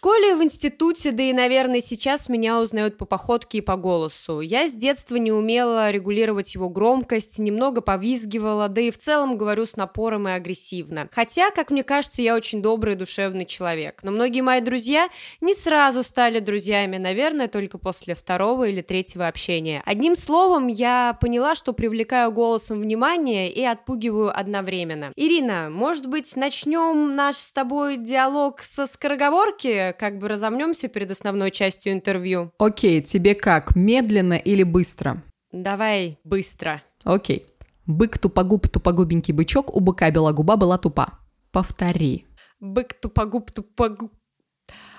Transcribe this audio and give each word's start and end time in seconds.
школе, 0.00 0.34
в 0.34 0.42
институте, 0.42 1.12
да 1.12 1.22
и, 1.24 1.34
наверное, 1.34 1.82
сейчас 1.82 2.30
меня 2.30 2.58
узнают 2.58 2.96
по 2.96 3.04
походке 3.04 3.58
и 3.58 3.60
по 3.60 3.76
голосу. 3.76 4.40
Я 4.40 4.66
с 4.66 4.72
детства 4.72 5.16
не 5.16 5.30
умела 5.30 5.90
регулировать 5.90 6.54
его 6.54 6.70
громкость, 6.70 7.38
немного 7.38 7.82
повизгивала, 7.82 8.68
да 8.68 8.80
и 8.80 8.90
в 8.90 8.96
целом 8.96 9.36
говорю 9.36 9.66
с 9.66 9.76
напором 9.76 10.26
и 10.26 10.32
агрессивно. 10.32 11.10
Хотя, 11.12 11.50
как 11.50 11.70
мне 11.70 11.84
кажется, 11.84 12.22
я 12.22 12.34
очень 12.34 12.62
добрый 12.62 12.94
и 12.94 12.96
душевный 12.96 13.44
человек. 13.44 14.00
Но 14.02 14.10
многие 14.10 14.40
мои 14.40 14.62
друзья 14.62 15.10
не 15.42 15.52
сразу 15.52 16.02
стали 16.02 16.38
друзьями, 16.38 16.96
наверное, 16.96 17.48
только 17.48 17.76
после 17.76 18.14
второго 18.14 18.68
или 18.68 18.80
третьего 18.80 19.28
общения. 19.28 19.82
Одним 19.84 20.16
словом, 20.16 20.68
я 20.68 21.18
поняла, 21.20 21.54
что 21.54 21.74
привлекаю 21.74 22.32
голосом 22.32 22.80
внимание 22.80 23.52
и 23.52 23.62
отпугиваю 23.62 24.34
одновременно. 24.34 25.12
Ирина, 25.16 25.68
может 25.68 26.06
быть, 26.06 26.36
начнем 26.36 27.14
наш 27.14 27.36
с 27.36 27.52
тобой 27.52 27.98
диалог 27.98 28.62
со 28.62 28.86
скороговорки, 28.86 29.89
как 29.92 30.18
бы 30.18 30.28
разомнемся 30.28 30.88
перед 30.88 31.10
основной 31.10 31.50
частью 31.50 31.92
интервью? 31.92 32.52
Окей, 32.58 33.02
тебе 33.02 33.34
как, 33.34 33.76
медленно 33.76 34.34
или 34.34 34.62
быстро? 34.62 35.22
Давай 35.52 36.18
быстро. 36.24 36.82
Окей. 37.04 37.46
Бык 37.86 38.18
тупогуб, 38.18 38.68
тупогубенький 38.68 39.34
бычок, 39.34 39.74
у 39.74 39.80
быка 39.80 40.10
бела 40.10 40.32
губа 40.32 40.56
была 40.56 40.78
тупа. 40.78 41.18
Повтори. 41.50 42.26
Бык 42.60 42.94
тупогуб, 42.94 43.50
тупогуб... 43.50 44.12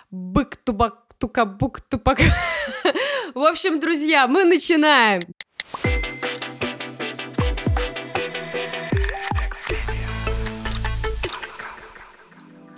Бык 0.10 0.58
тупак, 0.58 1.06
тукабук, 1.18 1.82
тупак... 1.82 2.20
В 3.34 3.40
общем, 3.40 3.80
друзья, 3.80 4.28
мы 4.28 4.44
начинаем. 4.44 5.22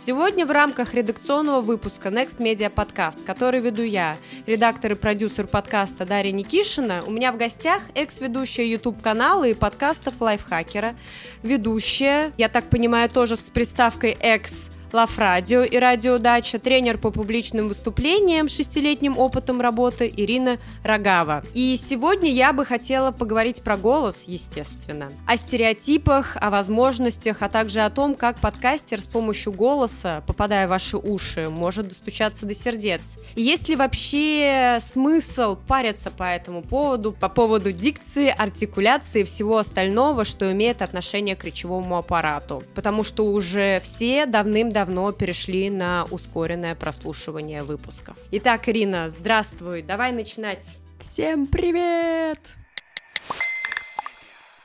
Сегодня 0.06 0.46
в 0.46 0.52
рамках 0.52 0.94
редакционного 0.94 1.62
выпуска 1.62 2.10
Next 2.10 2.40
Media 2.40 2.70
Podcast, 2.70 3.24
который 3.24 3.62
веду 3.62 3.84
я, 3.84 4.18
редактор 4.46 4.92
и 4.92 4.96
продюсер 4.96 5.48
подкаста 5.48 6.06
Дарья 6.06 6.34
Никишина, 6.34 7.04
у 7.08 7.12
меня 7.12 7.32
в 7.32 7.38
гостях 7.38 7.82
экс-ведущая 7.96 8.70
YouTube-канала 8.70 9.46
и 9.46 9.54
подкастов 9.54 10.20
лайфхакера, 10.20 10.94
ведущая, 11.42 12.34
я 12.38 12.50
так 12.50 12.66
понимаю, 12.66 13.10
тоже 13.10 13.38
с 13.38 13.50
приставкой 13.50 14.18
«экс», 14.20 14.73
Лав 14.94 15.18
Радио 15.18 15.64
и 15.64 15.76
Радио 15.78 16.20
Дача, 16.20 16.60
тренер 16.60 17.00
по 17.00 17.10
публичным 17.10 17.68
выступлениям 17.68 18.48
с 18.48 18.56
шестилетним 18.56 19.18
опытом 19.18 19.60
работы 19.60 20.14
Ирина 20.16 20.60
Рогава. 20.84 21.44
И 21.56 21.76
сегодня 21.82 22.30
я 22.30 22.54
бы 22.54 22.64
хотела 22.64 23.10
поговорить 23.10 23.64
про 23.64 23.76
голос, 23.76 24.26
естественно, 24.28 25.10
о 25.26 25.36
стереотипах, 25.36 26.38
о 26.40 26.52
возможностях, 26.52 27.38
а 27.40 27.50
также 27.50 27.82
о 27.82 27.90
том, 27.90 28.14
как 28.14 28.40
подкастер 28.40 29.02
с 29.02 29.08
помощью 29.08 29.52
голоса, 29.52 30.24
попадая 30.28 30.68
в 30.68 30.70
ваши 30.70 30.98
уши, 30.98 31.50
может 31.50 31.88
достучаться 31.88 32.46
до 32.46 32.54
сердец. 32.54 33.18
И 33.34 33.42
есть 33.42 33.70
ли 33.70 33.76
вообще 33.76 34.78
смысл 34.80 35.58
париться 35.68 36.12
по 36.12 36.26
этому 36.26 36.62
поводу, 36.62 37.14
по 37.14 37.30
поводу 37.30 37.72
дикции, 37.72 38.30
артикуляции 38.30 39.22
и 39.22 39.24
всего 39.24 39.58
остального, 39.58 40.24
что 40.24 40.52
имеет 40.52 40.84
отношение 40.84 41.36
к 41.36 41.44
речевому 41.44 41.98
аппарату? 41.98 42.62
Потому 42.76 43.02
что 43.02 43.26
уже 43.26 43.80
все 43.80 44.28
давным-давно 44.28 44.83
давно 44.84 45.14
перешли 45.14 45.70
на 45.70 46.06
ускоренное 46.12 46.76
прослушивание 46.76 47.64
выпусков. 47.64 48.18
Итак, 48.32 48.68
Ирина, 48.68 49.10
здравствуй, 49.10 49.82
давай 49.82 50.12
начинать. 50.12 50.78
Всем 51.00 51.48
привет! 51.48 52.40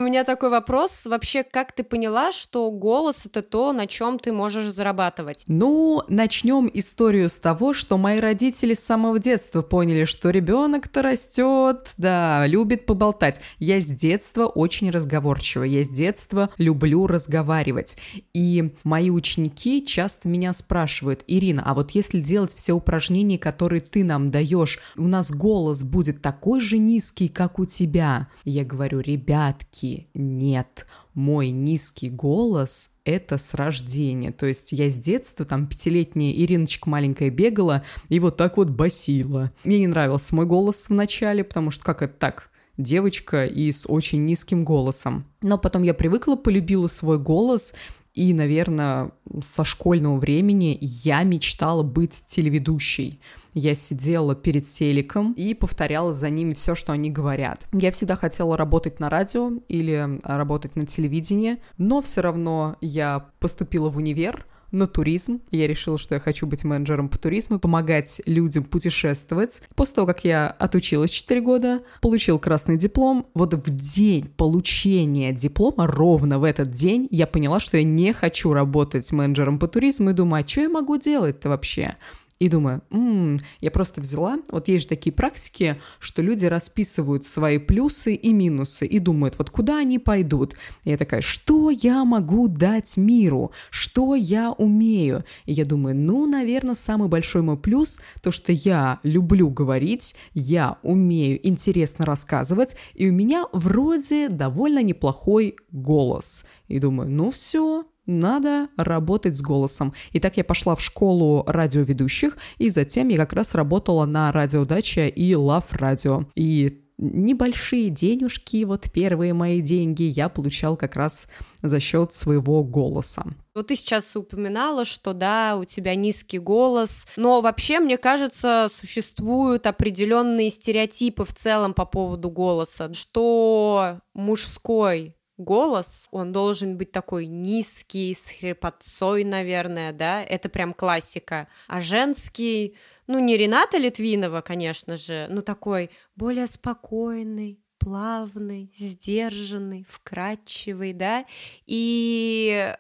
У 0.01 0.05
меня 0.05 0.23
такой 0.23 0.51
вопрос. 0.51 1.07
Вообще, 1.07 1.43
как 1.43 1.73
ты 1.73 1.83
поняла, 1.83 2.31
что 2.31 2.71
голос 2.71 3.23
это 3.25 3.43
то, 3.43 3.73
на 3.73 3.89
чем 3.89 4.21
ты 4.21 4.31
можешь 4.31 4.71
зарабатывать? 4.71 5.43
Ну, 5.49 6.05
начнем 6.09 6.71
историю 6.73 7.29
с 7.29 7.37
того, 7.37 7.75
что 7.75 7.99
мои 7.99 8.21
родители 8.21 8.75
с 8.75 8.81
самого 8.81 9.19
детства 9.19 9.61
поняли, 9.61 10.05
что 10.05 10.31
ребенок-то 10.31 11.03
растет, 11.03 11.95
да, 11.97 12.47
любит 12.47 12.87
поболтать. 12.87 13.41
Я 13.59 13.81
с 13.81 13.87
детства 13.87 14.47
очень 14.47 14.91
разговорчива, 14.91 15.65
я 15.65 15.83
с 15.83 15.89
детства 15.89 16.51
люблю 16.59 17.09
разговаривать. 17.09 17.97
И 18.33 18.73
мои 18.85 19.11
ученики 19.11 19.85
часто 19.85 20.29
меня 20.29 20.53
спрашивают, 20.53 21.25
Ирина, 21.27 21.65
а 21.67 21.75
вот 21.75 21.91
если 21.91 22.21
делать 22.21 22.55
все 22.55 22.73
упражнения, 22.73 23.37
которые 23.37 23.81
ты 23.81 24.05
нам 24.05 24.31
даешь, 24.31 24.79
у 24.97 25.09
нас 25.09 25.33
голос 25.33 25.83
будет 25.83 26.23
такой 26.23 26.61
же 26.61 26.79
низкий, 26.79 27.27
как 27.27 27.59
у 27.59 27.67
тебя. 27.67 28.29
Я 28.45 28.65
говорю, 28.65 29.01
ребятки, 29.01 29.88
нет, 30.15 30.87
мой 31.15 31.51
низкий 31.51 32.11
голос– 32.11 32.91
это 33.05 33.39
с 33.39 33.55
рождения. 33.55 34.33
То 34.33 34.47
есть 34.47 34.73
я 34.73 34.91
с 34.91 34.97
детства, 34.97 35.45
там, 35.45 35.67
пятилетняя 35.67 36.33
Ириночка 36.33 36.89
маленькая 36.89 37.31
бегала 37.31 37.85
и 38.09 38.21
вот 38.21 38.37
так 38.37 38.57
вот 38.57 38.71
басила. 38.71 39.51
Мне 39.65 39.79
не 39.81 39.87
нравился 39.87 40.35
мой 40.35 40.47
голос 40.47 40.89
в 40.89 40.95
начале, 40.95 41.45
потому 41.45 41.71
что 41.71 41.85
как 41.85 42.03
это 42.03 42.15
так? 42.15 42.51
девочка 42.79 43.45
и 43.45 43.71
с 43.71 43.85
очень 43.87 44.25
низким 44.25 44.65
голосом. 44.65 45.25
Но 45.43 45.59
потом 45.59 45.83
я 45.83 45.93
привыкла, 45.93 46.37
полюбила 46.37 46.87
свой 46.87 47.19
голос, 47.19 47.75
и, 48.19 48.35
наверное, 48.35 49.13
со 49.45 49.65
школьного 49.65 50.17
времени 50.17 50.77
я 50.81 51.23
мечтала 51.23 51.85
быть 51.85 52.25
телеведущей. 52.27 53.21
Я 53.55 53.77
сидела 53.77 54.35
перед 54.35 54.67
селиком 54.67 55.35
и 55.35 55.55
повторяла 55.55 56.13
за 56.13 56.29
ними 56.29 56.53
все, 56.55 56.75
что 56.75 56.93
они 56.93 57.13
говорят. 57.13 57.69
Я 57.73 57.93
всегда 57.93 58.17
хотела 58.17 58.57
работать 58.57 58.99
на 58.99 59.09
радио 59.09 59.53
или 59.69 60.19
работать 60.25 60.75
на 60.75 60.85
телевидении, 60.85 61.59
но 61.77 62.03
все 62.03 62.21
равно 62.21 62.75
я 62.81 63.27
поступила 63.39 63.89
в 63.89 63.99
универ, 63.99 64.47
на 64.71 64.87
туризм. 64.87 65.41
Я 65.51 65.67
решила, 65.67 65.99
что 65.99 66.15
я 66.15 66.21
хочу 66.21 66.47
быть 66.47 66.65
менеджером 66.65 67.09
по 67.09 67.19
туризму, 67.19 67.59
помогать 67.59 68.21
людям 68.27 68.65
путешествовать. 68.65 69.63
После 69.75 69.95
того, 69.97 70.07
как 70.07 70.25
я 70.25 70.49
отучилась 70.49 71.11
4 71.11 71.41
года, 71.41 71.83
получил 72.01 72.39
красный 72.39 72.77
диплом, 72.77 73.27
вот 73.35 73.55
в 73.55 73.71
день 73.71 74.29
получения 74.37 75.33
диплома, 75.33 75.87
ровно 75.87 76.39
в 76.39 76.45
этот 76.45 76.71
день, 76.71 77.09
я 77.11 77.27
поняла, 77.27 77.61
что 77.61 77.77
я 77.77 77.85
не 77.85 78.13
хочу 78.13 78.53
работать 78.53 79.11
менеджером 79.13 79.59
по 79.59 79.69
туризму 79.69 80.11
и 80.11 80.15
думаю, 80.15 80.45
а 80.45 80.49
что 80.49 80.61
я 80.63 80.69
могу 80.69 80.97
делать-то 80.97 81.49
вообще? 81.49 81.97
И 82.39 82.49
думаю, 82.49 82.83
м-м, 82.91 83.41
я 83.61 83.71
просто 83.71 84.01
взяла, 84.01 84.39
вот 84.51 84.69
есть 84.69 84.85
же 84.85 84.89
такие 84.89 85.13
практики, 85.13 85.81
что 85.99 86.23
люди 86.23 86.45
расписывают 86.45 87.25
свои 87.25 87.59
плюсы 87.59 88.15
и 88.15 88.33
минусы 88.33 88.87
и 88.87 89.01
думают, 89.01 89.37
вот 89.39 89.51
куда 89.51 89.79
они 89.79 89.99
пойдут. 89.99 90.55
И 90.85 90.91
я 90.91 90.97
такая, 90.97 91.21
что 91.21 91.71
я 91.71 92.05
могу 92.05 92.47
дать 92.47 92.97
миру? 92.97 93.51
Что 93.71 94.15
я 94.15 94.53
умею? 94.53 95.25
И 95.47 95.53
я 95.53 95.65
думаю, 95.65 95.97
ну, 95.97 96.27
наверное, 96.27 96.77
самый 96.77 97.09
большой 97.09 97.43
мой 97.43 97.57
плюс, 97.57 98.01
то, 98.23 98.31
что 98.31 98.53
я 98.53 99.01
люблю 99.03 99.51
говорить, 99.51 100.15
я 100.35 100.79
умею 100.83 101.45
интересно 101.47 102.05
рассказывать, 102.05 102.77
и 102.95 103.09
у 103.09 103.13
меня 103.13 103.47
вроде 103.53 104.29
довольно 104.29 104.83
неплохой 104.83 105.57
голос. 105.73 106.45
И 106.69 106.79
думаю, 106.79 107.11
ну 107.11 107.31
все, 107.31 107.85
надо 108.09 108.69
работать 108.77 109.37
с 109.37 109.43
голосом. 109.43 109.95
И 110.13 110.19
так 110.19 110.37
я 110.37 110.45
пошла 110.45 110.75
в 110.75 110.81
школу 110.81 111.45
радиоведущих, 111.47 112.37
и 112.57 112.71
затем 112.71 113.09
я 113.09 113.19
как 113.19 113.35
раз 113.35 113.55
работала 113.55 114.07
на 114.07 114.33
радиодаче 114.33 115.09
и 115.09 115.35
Лав 115.37 115.73
Радио. 115.73 116.25
И 116.35 116.83
небольшие 116.99 117.91
денежки, 117.91 118.65
вот 118.65 118.91
первые 118.93 119.33
мои 119.33 119.61
деньги 119.61 120.03
я 120.03 120.29
получал 120.29 120.77
как 120.77 120.97
раз 120.97 121.29
за 121.63 121.81
счет 121.81 122.13
своего 122.13 122.65
голоса. 122.65 123.25
Вот 123.55 123.69
ты 123.69 123.77
сейчас 123.77 124.15
упоминала, 124.17 124.85
что 124.85 125.13
да, 125.13 125.57
у 125.57 125.65
тебя 125.65 125.95
низкий 125.95 126.39
голос, 126.39 127.07
но 127.17 127.41
вообще, 127.41 127.81
мне 127.81 127.99
кажется, 127.99 128.69
существуют 128.71 129.67
определенные 129.67 130.51
стереотипы 130.51 131.25
в 131.25 131.33
целом 131.33 131.73
по 131.73 131.85
поводу 131.85 132.31
голоса, 132.31 132.93
что 132.95 134.01
мужской 134.15 135.15
голос, 135.39 136.09
он 136.11 136.33
должен 136.33 136.77
быть 136.77 136.93
такой 136.93 137.27
низкий, 137.27 138.15
с 138.15 138.33
хрипотцой, 138.33 139.25
наверное, 139.25 139.93
да, 139.93 140.23
это 140.23 140.49
прям 140.49 140.75
классика. 140.75 141.49
А 141.69 141.81
женский, 141.81 142.77
ну, 143.07 143.19
не 143.21 143.37
Рената 143.37 143.79
Литвинова, 143.79 144.41
конечно 144.41 144.97
же, 144.97 145.27
но 145.31 145.41
такой 145.41 145.91
более 146.17 146.47
спокойный, 146.47 147.61
плавный, 147.79 148.71
сдержанный, 148.77 149.87
вкрадчивый, 149.89 150.93
да, 150.93 151.25
и 151.67 152.77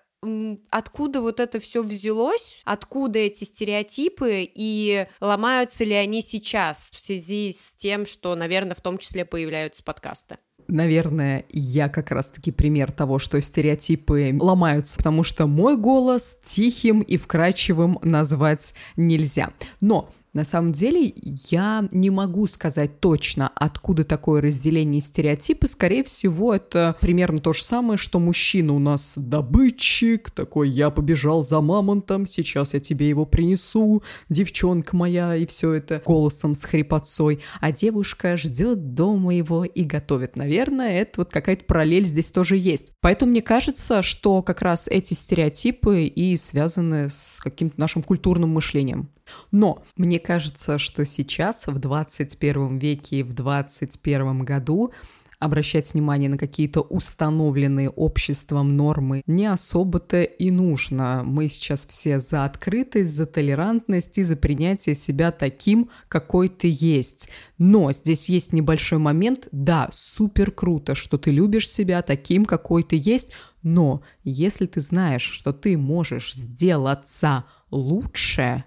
откуда 0.70 1.20
вот 1.20 1.41
это 1.41 1.61
все 1.61 1.82
взялось, 1.82 2.61
откуда 2.65 3.19
эти 3.19 3.44
стереотипы 3.44 4.49
и 4.53 5.06
ломаются 5.20 5.85
ли 5.85 5.94
они 5.94 6.23
сейчас 6.23 6.93
в 6.94 7.00
связи 7.00 7.53
с 7.53 7.75
тем, 7.75 8.06
что, 8.06 8.35
наверное, 8.35 8.75
в 8.75 8.81
том 8.81 8.99
числе 8.99 9.25
появляются 9.25 9.82
подкасты? 9.82 10.38
наверное, 10.69 11.47
я 11.49 11.88
как 11.88 12.11
раз-таки 12.11 12.53
пример 12.53 12.93
того, 12.93 13.19
что 13.19 13.41
стереотипы 13.41 14.37
ломаются, 14.38 14.99
потому 14.99 15.25
что 15.25 15.47
мой 15.47 15.76
голос 15.76 16.38
тихим 16.44 17.00
и 17.00 17.17
вкрадчивым 17.17 17.99
назвать 18.03 18.75
нельзя. 18.97 19.50
Но 19.81 20.11
На 20.38 20.44
самом 20.44 20.70
деле, 20.70 21.12
я 21.50 21.88
не 21.90 22.11
могу 22.11 22.46
сказать 22.46 23.00
точно, 23.00 23.50
откуда 23.56 24.05
такое 24.05 24.40
разделение 24.40 25.00
стереотипы. 25.00 25.67
Скорее 25.67 26.05
всего, 26.05 26.55
это 26.55 26.94
примерно 27.00 27.40
то 27.40 27.52
же 27.52 27.64
самое, 27.64 27.99
что 27.99 28.20
мужчина 28.20 28.73
у 28.73 28.79
нас 28.79 29.14
добытчик, 29.17 30.31
такой 30.31 30.70
«я 30.70 30.90
побежал 30.90 31.43
за 31.43 31.61
мамонтом, 31.61 32.25
сейчас 32.25 32.73
я 32.73 32.79
тебе 32.79 33.08
его 33.08 33.26
принесу, 33.26 34.05
девчонка 34.29 34.94
моя», 34.94 35.35
и 35.35 35.44
все 35.44 35.73
это 35.73 36.00
голосом 36.06 36.55
с 36.55 36.62
хрипотцой, 36.62 37.40
а 37.61 37.73
девушка 37.73 38.37
ждет 38.37 38.94
дома 38.94 39.35
его 39.35 39.64
и 39.64 39.82
готовит. 39.82 40.37
Наверное, 40.37 41.00
это 41.00 41.23
вот 41.23 41.32
какая-то 41.32 41.64
параллель 41.64 42.05
здесь 42.05 42.31
тоже 42.31 42.56
есть. 42.56 42.93
Поэтому 43.00 43.32
мне 43.32 43.43
кажется, 43.43 44.05
что 44.05 44.43
как 44.43 44.62
раз 44.62 44.87
эти 44.87 45.14
стереотипы 45.14 46.05
и 46.05 46.37
связаны 46.37 47.11
с 47.11 47.40
каким-то 47.40 47.81
нашим 47.81 48.05
культурным 48.05 48.50
мышлением. 48.50 49.08
Но 49.51 49.83
мне 49.97 50.19
кажется, 50.19 50.79
что 50.79 51.05
сейчас, 51.05 51.67
в 51.67 51.79
21 51.79 52.79
веке 52.79 53.21
и 53.21 53.23
в 53.23 53.33
21 53.33 54.45
году, 54.45 54.93
обращать 55.39 55.93
внимание 55.95 56.29
на 56.29 56.37
какие-то 56.37 56.81
установленные 56.81 57.91
обществом 57.91 58.77
нормы 58.77 59.23
не 59.27 59.47
особо-то 59.47 60.23
и 60.23 60.51
нужно. 60.51 61.23
Мы 61.25 61.49
сейчас 61.49 61.87
все 61.87 62.21
за 62.21 62.45
открытость, 62.45 63.15
за 63.15 63.27
толерантность 63.27 64.19
и 64.19 64.23
за 64.23 64.37
принятие 64.37 64.95
себя 64.95 65.31
таким, 65.31 65.91
какой 66.09 66.49
ты 66.49 66.69
есть. 66.71 67.29
Но 67.57 67.93
здесь 67.93 68.29
есть 68.29 68.53
небольшой 68.53 68.99
момент. 68.99 69.49
Да, 69.53 69.89
супер 69.93 70.51
круто, 70.51 70.95
что 70.95 71.19
ты 71.19 71.31
любишь 71.31 71.69
себя 71.69 72.03
таким, 72.03 72.45
какой 72.45 72.83
ты 72.83 73.01
есть, 73.03 73.33
но 73.63 74.03
если 74.25 74.67
ты 74.67 74.81
знаешь, 74.81 75.23
что 75.23 75.53
ты 75.53 75.77
можешь 75.77 76.35
сделаться 76.35 77.45
лучше, 77.71 78.65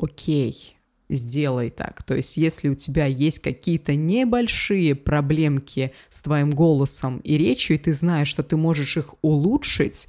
окей, 0.00 0.76
сделай 1.08 1.70
так. 1.70 2.02
То 2.02 2.14
есть, 2.14 2.36
если 2.36 2.68
у 2.68 2.74
тебя 2.74 3.06
есть 3.06 3.40
какие-то 3.40 3.94
небольшие 3.94 4.94
проблемки 4.94 5.92
с 6.08 6.20
твоим 6.20 6.50
голосом 6.50 7.18
и 7.18 7.36
речью, 7.36 7.76
и 7.76 7.78
ты 7.78 7.92
знаешь, 7.92 8.28
что 8.28 8.42
ты 8.42 8.56
можешь 8.56 8.96
их 8.96 9.14
улучшить, 9.22 10.08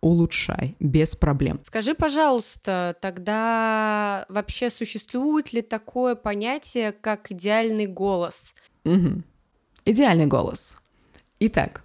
улучшай 0.00 0.74
без 0.80 1.14
проблем. 1.14 1.60
Скажи, 1.62 1.94
пожалуйста, 1.94 2.96
тогда 3.00 4.26
вообще 4.28 4.68
существует 4.68 5.52
ли 5.52 5.62
такое 5.62 6.16
понятие, 6.16 6.92
как 6.92 7.30
идеальный 7.30 7.86
голос? 7.86 8.54
Угу. 8.84 9.22
Идеальный 9.84 10.26
голос. 10.26 10.78
Итак, 11.38 11.84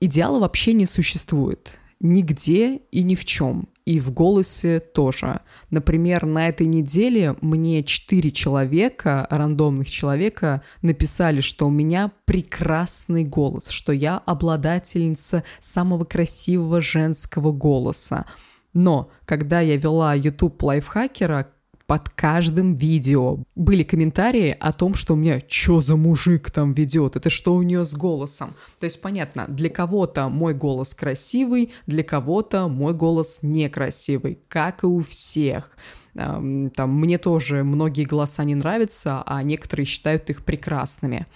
идеала 0.00 0.38
вообще 0.38 0.72
не 0.72 0.86
существует 0.86 1.78
нигде 2.00 2.76
и 2.90 3.02
ни 3.02 3.14
в 3.14 3.24
чем 3.24 3.68
и 3.88 4.00
в 4.00 4.10
голосе 4.10 4.80
тоже. 4.80 5.40
Например, 5.70 6.26
на 6.26 6.48
этой 6.48 6.66
неделе 6.66 7.36
мне 7.40 7.82
четыре 7.82 8.30
человека, 8.30 9.26
рандомных 9.30 9.88
человека, 9.88 10.62
написали, 10.82 11.40
что 11.40 11.66
у 11.66 11.70
меня 11.70 12.12
прекрасный 12.26 13.24
голос, 13.24 13.70
что 13.70 13.92
я 13.92 14.18
обладательница 14.18 15.42
самого 15.58 16.04
красивого 16.04 16.82
женского 16.82 17.50
голоса. 17.50 18.26
Но 18.74 19.10
когда 19.24 19.62
я 19.62 19.78
вела 19.78 20.12
YouTube 20.12 20.62
лайфхакера, 20.62 21.48
под 21.88 22.10
каждым 22.10 22.74
видео 22.74 23.38
были 23.56 23.82
комментарии 23.82 24.54
о 24.60 24.74
том, 24.74 24.94
что 24.94 25.14
у 25.14 25.16
меня 25.16 25.40
«Чё 25.40 25.80
за 25.80 25.96
мужик 25.96 26.50
там 26.50 26.74
ведет? 26.74 27.16
Это 27.16 27.30
что 27.30 27.54
у 27.54 27.62
нее 27.62 27.86
с 27.86 27.94
голосом?» 27.94 28.54
То 28.78 28.84
есть, 28.84 29.00
понятно, 29.00 29.46
для 29.48 29.70
кого-то 29.70 30.28
мой 30.28 30.52
голос 30.52 30.92
красивый, 30.92 31.72
для 31.86 32.04
кого-то 32.04 32.68
мой 32.68 32.92
голос 32.92 33.38
некрасивый, 33.40 34.38
как 34.48 34.82
и 34.82 34.86
у 34.86 35.00
всех. 35.00 35.70
Там, 36.12 36.70
мне 36.76 37.16
тоже 37.16 37.64
многие 37.64 38.04
голоса 38.04 38.44
не 38.44 38.54
нравятся, 38.54 39.22
а 39.24 39.42
некоторые 39.42 39.86
считают 39.86 40.28
их 40.28 40.44
прекрасными. 40.44 41.26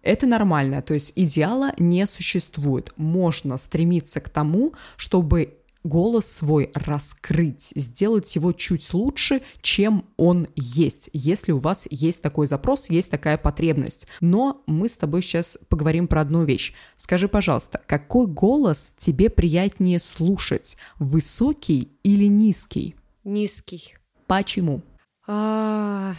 Это 0.00 0.26
нормально, 0.26 0.80
то 0.80 0.94
есть 0.94 1.12
идеала 1.16 1.72
не 1.76 2.06
существует. 2.06 2.94
Можно 2.96 3.58
стремиться 3.58 4.20
к 4.20 4.30
тому, 4.30 4.72
чтобы 4.96 5.57
голос 5.88 6.30
свой 6.30 6.70
раскрыть, 6.74 7.72
сделать 7.74 8.34
его 8.36 8.52
чуть 8.52 8.92
лучше, 8.92 9.42
чем 9.62 10.04
он 10.16 10.46
есть, 10.54 11.10
если 11.12 11.52
у 11.52 11.58
вас 11.58 11.86
есть 11.90 12.22
такой 12.22 12.46
запрос, 12.46 12.90
есть 12.90 13.10
такая 13.10 13.38
потребность. 13.38 14.06
Но 14.20 14.62
мы 14.66 14.88
с 14.88 14.96
тобой 14.96 15.22
сейчас 15.22 15.58
поговорим 15.68 16.06
про 16.06 16.20
одну 16.20 16.44
вещь. 16.44 16.74
Скажи, 16.96 17.28
пожалуйста, 17.28 17.80
какой 17.86 18.26
голос 18.26 18.94
тебе 18.96 19.30
приятнее 19.30 19.98
слушать, 19.98 20.76
высокий 20.98 21.92
или 22.02 22.26
низкий? 22.26 22.94
Низкий. 23.24 23.94
Почему? 24.26 24.82
А, 25.26 26.14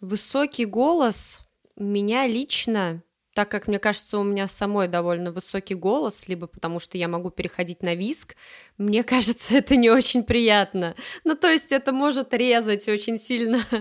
высокий 0.00 0.64
голос 0.64 1.40
меня 1.76 2.26
лично 2.26 3.02
так 3.34 3.50
как, 3.50 3.66
мне 3.66 3.80
кажется, 3.80 4.18
у 4.18 4.22
меня 4.22 4.46
самой 4.46 4.86
довольно 4.86 5.32
высокий 5.32 5.74
голос, 5.74 6.28
либо 6.28 6.46
потому 6.46 6.78
что 6.78 6.96
я 6.96 7.08
могу 7.08 7.30
переходить 7.30 7.82
на 7.82 7.94
виск, 7.96 8.36
мне 8.78 9.02
кажется, 9.04 9.56
это 9.56 9.76
не 9.76 9.90
очень 9.90 10.22
приятно. 10.22 10.94
Ну, 11.24 11.34
то 11.34 11.48
есть 11.48 11.72
это 11.72 11.92
может 11.92 12.32
резать 12.32 12.88
очень 12.88 13.18
сильно. 13.18 13.64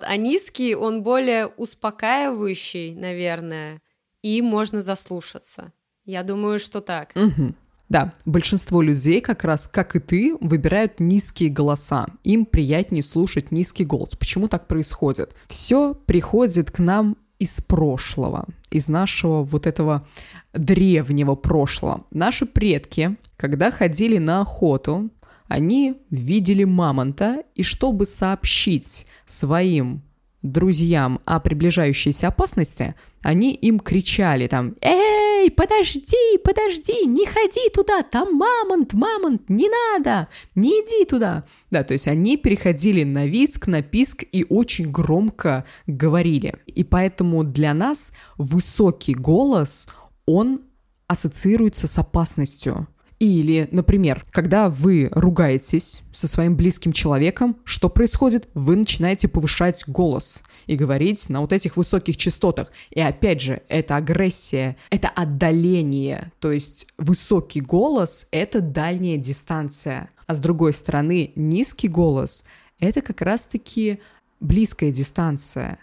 А 0.00 0.16
низкий, 0.16 0.74
он 0.74 1.02
более 1.02 1.46
успокаивающий, 1.46 2.94
наверное, 2.94 3.80
и 4.22 4.42
можно 4.42 4.80
заслушаться. 4.80 5.72
Я 6.04 6.22
думаю, 6.22 6.58
что 6.58 6.80
так. 6.80 7.12
Угу. 7.14 7.54
Да, 7.88 8.12
большинство 8.26 8.82
людей, 8.82 9.20
как 9.20 9.44
раз 9.44 9.66
как 9.66 9.96
и 9.96 9.98
ты, 9.98 10.36
выбирают 10.40 11.00
низкие 11.00 11.48
голоса. 11.48 12.06
Им 12.22 12.44
приятнее 12.44 13.02
слушать 13.02 13.50
низкий 13.50 13.84
голос. 13.84 14.10
Почему 14.14 14.48
так 14.48 14.68
происходит? 14.68 15.34
Все 15.48 15.94
приходит 15.94 16.70
к 16.70 16.78
нам 16.78 17.16
из 17.38 17.60
прошлого, 17.60 18.46
из 18.70 18.88
нашего 18.88 19.42
вот 19.42 19.66
этого 19.66 20.06
древнего 20.52 21.34
прошлого. 21.34 22.04
Наши 22.10 22.46
предки, 22.46 23.16
когда 23.36 23.70
ходили 23.70 24.18
на 24.18 24.40
охоту, 24.40 25.10
они 25.46 25.94
видели 26.10 26.64
мамонта, 26.64 27.42
и 27.54 27.62
чтобы 27.62 28.06
сообщить 28.06 29.06
своим 29.24 30.02
друзьям 30.42 31.20
о 31.24 31.40
приближающейся 31.40 32.28
опасности, 32.28 32.94
они 33.22 33.54
им 33.54 33.80
кричали 33.80 34.46
там 34.46 34.74
«Эй, 35.48 35.50
подожди, 35.50 36.38
подожди, 36.44 37.06
не 37.06 37.24
ходи 37.24 37.70
туда, 37.72 38.02
там 38.02 38.36
мамонт, 38.36 38.92
мамонт, 38.92 39.48
не 39.48 39.68
надо, 39.68 40.28
не 40.54 40.68
иди 40.68 41.06
туда». 41.06 41.44
Да, 41.70 41.84
то 41.84 41.94
есть 41.94 42.06
они 42.06 42.36
переходили 42.36 43.02
на 43.02 43.26
виск, 43.26 43.66
на 43.66 43.82
писк 43.82 44.24
и 44.30 44.44
очень 44.48 44.90
громко 44.90 45.64
говорили. 45.86 46.54
И 46.66 46.84
поэтому 46.84 47.44
для 47.44 47.72
нас 47.72 48.12
высокий 48.36 49.14
голос, 49.14 49.88
он 50.26 50.60
ассоциируется 51.06 51.86
с 51.86 51.98
опасностью. 51.98 52.86
Или, 53.18 53.68
например, 53.72 54.24
когда 54.30 54.68
вы 54.68 55.08
ругаетесь 55.10 56.02
со 56.12 56.28
своим 56.28 56.56
близким 56.56 56.92
человеком, 56.92 57.56
что 57.64 57.88
происходит? 57.88 58.48
Вы 58.54 58.76
начинаете 58.76 59.28
повышать 59.28 59.84
голос 59.88 60.42
и 60.68 60.76
говорить 60.76 61.28
на 61.28 61.40
вот 61.40 61.52
этих 61.52 61.76
высоких 61.76 62.16
частотах. 62.16 62.70
И 62.90 63.00
опять 63.00 63.40
же, 63.40 63.62
это 63.68 63.96
агрессия, 63.96 64.76
это 64.90 65.08
отдаление. 65.08 66.30
То 66.38 66.52
есть 66.52 66.86
высокий 66.98 67.60
голос— 67.60 68.28
это 68.30 68.60
дальняя 68.60 69.16
дистанция. 69.16 70.10
А 70.26 70.34
с 70.34 70.38
другой 70.38 70.74
стороны, 70.74 71.32
низкий 71.34 71.88
голос— 71.88 72.44
это 72.78 73.00
как 73.00 73.22
раз-таки 73.22 73.98
близкая 74.40 74.92
дистанция. 74.92 75.78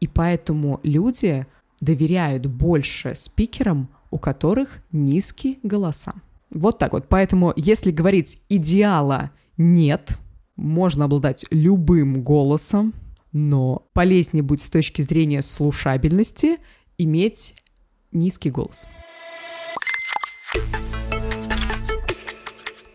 И 0.00 0.06
поэтому 0.06 0.80
люди 0.82 1.46
доверяют 1.80 2.46
больше 2.46 3.14
спикерам, 3.16 3.88
у 4.10 4.18
которых 4.18 4.78
низкие 4.92 5.56
голоса. 5.62 6.14
Вот 6.50 6.78
так 6.78 6.92
вот. 6.92 7.08
Поэтому, 7.08 7.52
если 7.56 7.90
говорить 7.90 8.42
идеала 8.48 9.30
нет, 9.56 10.18
можно 10.56 11.06
обладать 11.06 11.46
любым 11.50 12.22
голосом, 12.22 12.92
но 13.36 13.86
полезнее 13.92 14.42
будет 14.42 14.62
с 14.62 14.70
точки 14.70 15.02
зрения 15.02 15.42
слушабельности 15.42 16.56
иметь 16.96 17.54
низкий 18.10 18.50
голос. 18.50 18.86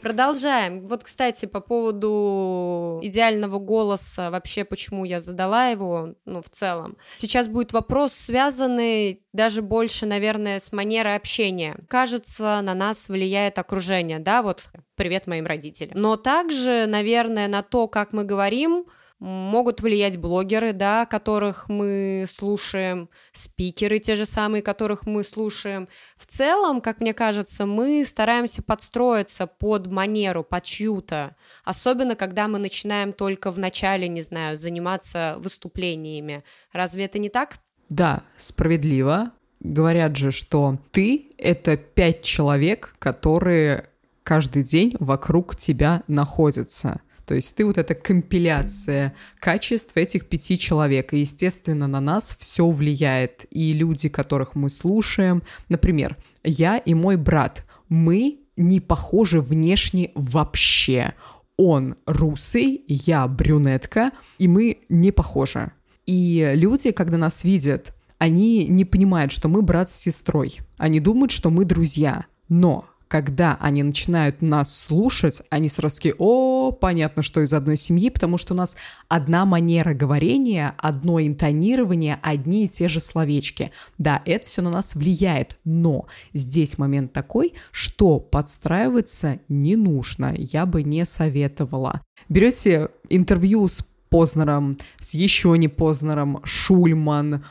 Продолжаем. 0.02 0.82
Вот, 0.82 1.04
кстати, 1.04 1.46
по 1.46 1.60
поводу 1.60 3.00
идеального 3.04 3.60
голоса, 3.60 4.32
вообще, 4.32 4.66
почему 4.66 5.06
я 5.06 5.20
задала 5.20 5.68
его, 5.68 6.16
ну, 6.26 6.42
в 6.42 6.50
целом. 6.50 6.98
Сейчас 7.14 7.48
будет 7.48 7.72
вопрос, 7.72 8.14
связанный 8.14 9.24
даже 9.34 9.62
больше, 9.62 10.08
наверное, 10.08 10.60
с 10.60 10.72
манерой 10.72 11.18
общения. 11.18 11.78
Кажется, 11.88 12.62
на 12.64 12.74
нас 12.74 13.10
влияет 13.10 13.60
окружение, 13.60 14.18
да, 14.18 14.42
вот 14.42 14.72
привет 14.96 15.28
моим 15.28 15.46
родителям. 15.46 16.02
Но 16.02 16.18
также, 16.18 16.88
наверное, 16.88 17.48
на 17.48 17.62
то, 17.62 17.88
как 17.88 18.12
мы 18.12 18.24
говорим, 18.24 18.88
могут 19.22 19.82
влиять 19.82 20.18
блогеры, 20.18 20.74
да, 20.74 21.06
которых 21.06 21.70
мы 21.70 22.26
слушаем, 22.30 23.08
спикеры 23.32 24.00
те 24.00 24.16
же 24.16 24.26
самые, 24.26 24.64
которых 24.64 25.06
мы 25.06 25.24
слушаем. 25.24 25.88
В 26.18 26.26
целом, 26.26 26.82
как 26.82 27.02
мне 27.02 27.14
кажется, 27.14 27.68
мы 27.68 28.04
стараемся 28.04 28.64
подстроиться 28.64 29.46
под 29.46 29.86
манеру, 29.88 30.44
под 30.44 30.64
чью-то, 30.64 31.36
особенно 31.64 32.16
когда 32.16 32.48
мы 32.48 32.58
начинаем 32.58 33.14
только 33.14 33.52
в 33.52 33.60
начале, 33.60 34.08
не 34.10 34.24
знаю, 34.24 34.58
заниматься 34.58 35.36
выступлениями. 35.38 36.44
Разве 36.74 37.06
это 37.06 37.20
не 37.20 37.30
так? 37.30 37.60
Да, 37.90 38.24
справедливо. 38.38 39.32
Говорят 39.60 40.16
же, 40.16 40.32
что 40.32 40.80
ты— 40.90 41.32
это 41.38 41.78
пять 41.78 42.24
человек, 42.24 42.96
которые 42.98 43.90
каждый 44.24 44.64
день 44.64 44.96
вокруг 45.00 45.56
тебя 45.56 46.02
находятся. 46.08 47.02
То 47.26 47.36
есть 47.36 47.56
ты 47.56 47.66
вот 47.66 47.78
эта 47.78 47.94
компиляция 47.94 49.14
качеств 49.40 49.96
этих 49.96 50.28
пяти 50.28 50.58
человек. 50.58 51.14
И, 51.14 51.20
естественно, 51.20 51.88
на 51.88 52.00
нас 52.00 52.36
все 52.40 52.70
влияет. 52.70 53.46
И 53.52 53.74
люди, 53.74 54.10
которых 54.10 54.56
мы 54.56 54.70
слушаем. 54.70 55.44
Например, 55.70 56.18
я 56.44 56.78
и 56.78 56.94
мой 56.94 57.18
брат. 57.18 57.66
Мы 57.90 58.40
не 58.58 58.80
похожи 58.80 59.42
внешне 59.42 60.12
вообще. 60.16 61.14
Он 61.58 61.96
русый, 62.06 62.84
я 62.88 63.28
брюнетка, 63.28 64.12
и 64.38 64.48
мы 64.48 64.80
не 64.90 65.12
похожи. 65.12 65.72
И 66.06 66.52
люди, 66.56 66.92
когда 66.92 67.18
нас 67.18 67.44
видят, 67.44 67.94
они 68.18 68.68
не 68.68 68.86
понимают, 68.86 69.32
что 69.32 69.48
мы 69.48 69.62
брат 69.62 69.90
с 69.92 69.96
сестрой. 69.96 70.60
Они 70.78 71.00
думают, 71.00 71.32
что 71.32 71.50
мы 71.50 71.66
друзья. 71.66 72.26
Но 72.50 72.86
когда 73.12 73.58
они 73.60 73.84
начинают 73.84 74.42
нас 74.42 74.74
слушать, 74.74 75.42
они 75.50 75.68
сразу 75.68 75.98
такие, 75.98 76.16
о, 76.18 76.72
понятно, 76.72 77.24
что 77.24 77.42
из 77.42 77.52
одной 77.52 77.76
семьи, 77.76 78.10
потому 78.10 78.38
что 78.38 78.54
у 78.54 78.58
нас 78.58 78.78
одна 79.10 79.44
манера 79.46 79.94
говорения, 79.94 80.74
одно 80.78 81.20
интонирование, 81.20 82.20
одни 82.24 82.64
и 82.64 82.70
те 82.70 82.88
же 82.88 83.02
словечки. 83.02 83.72
Да, 83.98 84.22
это 84.24 84.48
все 84.48 84.62
на 84.62 84.70
нас 84.70 84.96
влияет, 84.96 85.58
но 85.66 86.06
здесь 86.34 86.78
момент 86.78 87.12
такой, 87.12 87.54
что 87.72 88.18
подстраиваться 88.22 89.40
не 89.50 89.76
нужно, 89.76 90.34
я 90.38 90.66
бы 90.66 90.82
не 90.82 91.06
советовала. 91.06 92.00
Берете 92.30 92.92
интервью 93.10 93.68
с 93.68 93.86
Познером, 94.08 94.78
с 95.02 95.14
еще 95.14 95.58
не 95.58 95.68
Познером, 95.68 96.40
Шульман, 96.46 97.44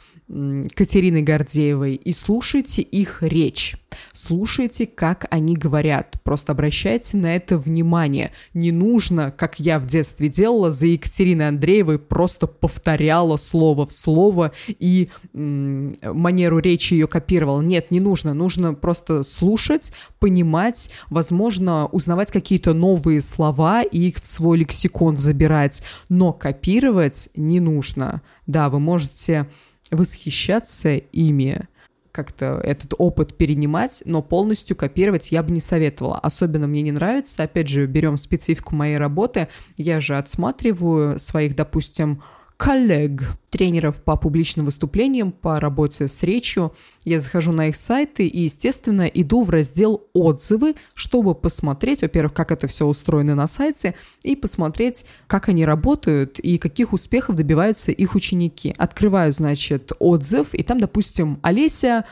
Катериной 0.74 1.22
Гордеевой 1.22 1.96
и 1.96 2.12
слушайте 2.12 2.82
их 2.82 3.22
речь. 3.22 3.74
Слушайте, 4.12 4.86
как 4.86 5.26
они 5.30 5.56
говорят. 5.56 6.20
Просто 6.22 6.52
обращайте 6.52 7.16
на 7.16 7.34
это 7.34 7.58
внимание. 7.58 8.30
Не 8.54 8.70
нужно, 8.70 9.32
как 9.32 9.58
я 9.58 9.80
в 9.80 9.86
детстве 9.86 10.28
делала, 10.28 10.70
за 10.70 10.86
Екатериной 10.86 11.48
Андреевой 11.48 11.98
просто 11.98 12.46
повторяла 12.46 13.36
слово 13.38 13.86
в 13.86 13.92
слово 13.92 14.52
и 14.68 15.08
м- 15.34 15.94
манеру 16.04 16.60
речи 16.60 16.94
ее 16.94 17.08
копировала. 17.08 17.60
Нет, 17.60 17.90
не 17.90 17.98
нужно. 17.98 18.32
Нужно 18.32 18.74
просто 18.74 19.24
слушать, 19.24 19.92
понимать, 20.20 20.90
возможно, 21.08 21.86
узнавать 21.86 22.30
какие-то 22.30 22.72
новые 22.72 23.20
слова 23.20 23.82
и 23.82 23.98
их 23.98 24.18
в 24.18 24.26
свой 24.26 24.58
лексикон 24.58 25.16
забирать. 25.16 25.82
Но 26.08 26.32
копировать 26.32 27.30
не 27.34 27.58
нужно. 27.58 28.22
Да, 28.46 28.68
вы 28.68 28.78
можете 28.78 29.48
восхищаться 29.90 30.94
ими, 30.94 31.68
как-то 32.12 32.60
этот 32.62 32.94
опыт 32.98 33.36
перенимать, 33.36 34.02
но 34.04 34.22
полностью 34.22 34.76
копировать 34.76 35.30
я 35.32 35.42
бы 35.42 35.52
не 35.52 35.60
советовала. 35.60 36.18
Особенно 36.18 36.66
мне 36.66 36.82
не 36.82 36.92
нравится, 36.92 37.44
опять 37.44 37.68
же, 37.68 37.86
берем 37.86 38.18
специфику 38.18 38.74
моей 38.74 38.96
работы, 38.96 39.48
я 39.76 40.00
же 40.00 40.16
отсматриваю 40.16 41.18
своих, 41.18 41.54
допустим, 41.54 42.22
коллег, 42.60 43.22
тренеров 43.48 44.02
по 44.02 44.16
публичным 44.16 44.66
выступлениям, 44.66 45.32
по 45.32 45.58
работе 45.60 46.08
с 46.08 46.22
речью. 46.22 46.74
Я 47.06 47.18
захожу 47.18 47.52
на 47.52 47.68
их 47.68 47.76
сайты 47.76 48.26
и, 48.26 48.42
естественно, 48.42 49.06
иду 49.06 49.44
в 49.44 49.48
раздел 49.48 50.02
«Отзывы», 50.12 50.74
чтобы 50.94 51.34
посмотреть, 51.34 52.02
во-первых, 52.02 52.34
как 52.34 52.52
это 52.52 52.66
все 52.66 52.84
устроено 52.84 53.34
на 53.34 53.48
сайте, 53.48 53.94
и 54.22 54.36
посмотреть, 54.36 55.06
как 55.26 55.48
они 55.48 55.64
работают 55.64 56.38
и 56.38 56.58
каких 56.58 56.92
успехов 56.92 57.34
добиваются 57.34 57.92
их 57.92 58.14
ученики. 58.14 58.74
Открываю, 58.76 59.32
значит, 59.32 59.92
отзыв, 59.98 60.52
и 60.52 60.62
там, 60.62 60.80
допустим, 60.80 61.38
Олеся 61.40 62.04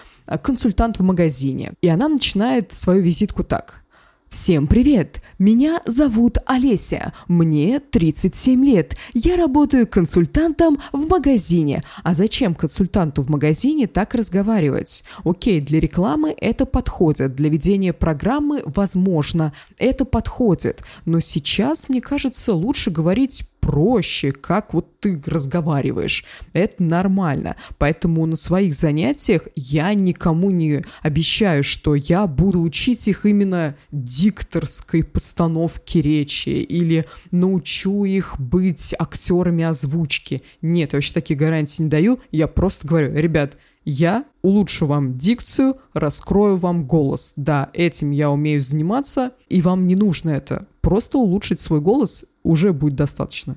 консультант 0.43 0.99
в 0.99 1.02
магазине. 1.02 1.75
И 1.83 1.88
она 1.88 2.09
начинает 2.09 2.73
свою 2.73 3.02
визитку 3.02 3.45
так. 3.45 3.85
Всем 4.28 4.66
привет! 4.66 5.23
Меня 5.38 5.80
зовут 5.87 6.37
Олеся, 6.44 7.14
мне 7.28 7.80
37 7.80 8.62
лет. 8.62 8.94
Я 9.14 9.37
работаю 9.37 9.87
консультантом 9.87 10.78
в 10.92 11.08
магазине. 11.08 11.82
А 12.02 12.12
зачем 12.12 12.54
консультанту 12.54 13.23
в 13.23 13.30
магазине 13.30 13.87
так 13.87 14.14
разговаривать? 14.14 15.02
Окей, 15.25 15.62
для 15.62 15.80
рекламы 15.80 16.35
это 16.37 16.66
подходит, 16.66 17.37
для 17.37 17.49
ведения 17.49 17.94
программы, 17.94 18.61
возможно, 18.66 19.54
это 19.78 20.04
подходит. 20.04 20.82
Но 21.06 21.20
сейчас, 21.20 21.88
мне 21.88 22.02
кажется, 22.02 22.52
лучше 22.52 22.90
говорить 22.90 23.48
проще, 23.68 24.32
как 24.32 24.72
вот 24.72 24.98
ты 24.98 25.20
разговариваешь. 25.26 26.25
Это 26.54 26.82
нормально. 26.82 27.56
Поэтому 27.76 28.25
на 28.25 28.37
своих 28.37 28.72
занятиях 28.72 29.42
я 29.56 29.92
никому 29.92 30.50
не 30.50 30.82
обещаю, 31.02 31.62
что 31.62 31.94
я 31.94 32.26
буду 32.26 32.62
учить 32.62 33.06
их 33.08 33.26
именно 33.26 33.76
дикторской 33.92 35.04
постановке 35.04 36.00
речи 36.00 36.48
или 36.48 37.04
научу 37.30 38.04
их 38.04 38.40
быть 38.40 38.94
актерами 38.98 39.64
озвучки. 39.64 40.42
Нет, 40.62 40.94
я 40.94 40.96
вообще 40.96 41.12
такие 41.12 41.38
гарантии 41.38 41.82
не 41.82 41.90
даю. 41.90 42.20
Я 42.30 42.46
просто 42.46 42.88
говорю, 42.88 43.14
ребят, 43.14 43.58
я 43.84 44.25
улучшу 44.40 44.87
вам 44.87 45.18
дикцию, 45.18 45.76
раскрою 45.92 46.56
вам 46.56 46.87
голос. 46.87 47.34
Да, 47.37 47.68
этим 47.75 48.12
я 48.12 48.30
умею 48.30 48.62
заниматься, 48.62 49.32
и 49.50 49.60
вам 49.60 49.87
не 49.87 49.94
нужно 49.94 50.30
это. 50.30 50.66
Просто 50.80 51.18
улучшить 51.18 51.60
свой 51.60 51.80
голос 51.80 52.25
уже 52.42 52.73
будет 52.73 52.95
достаточно. 52.95 53.57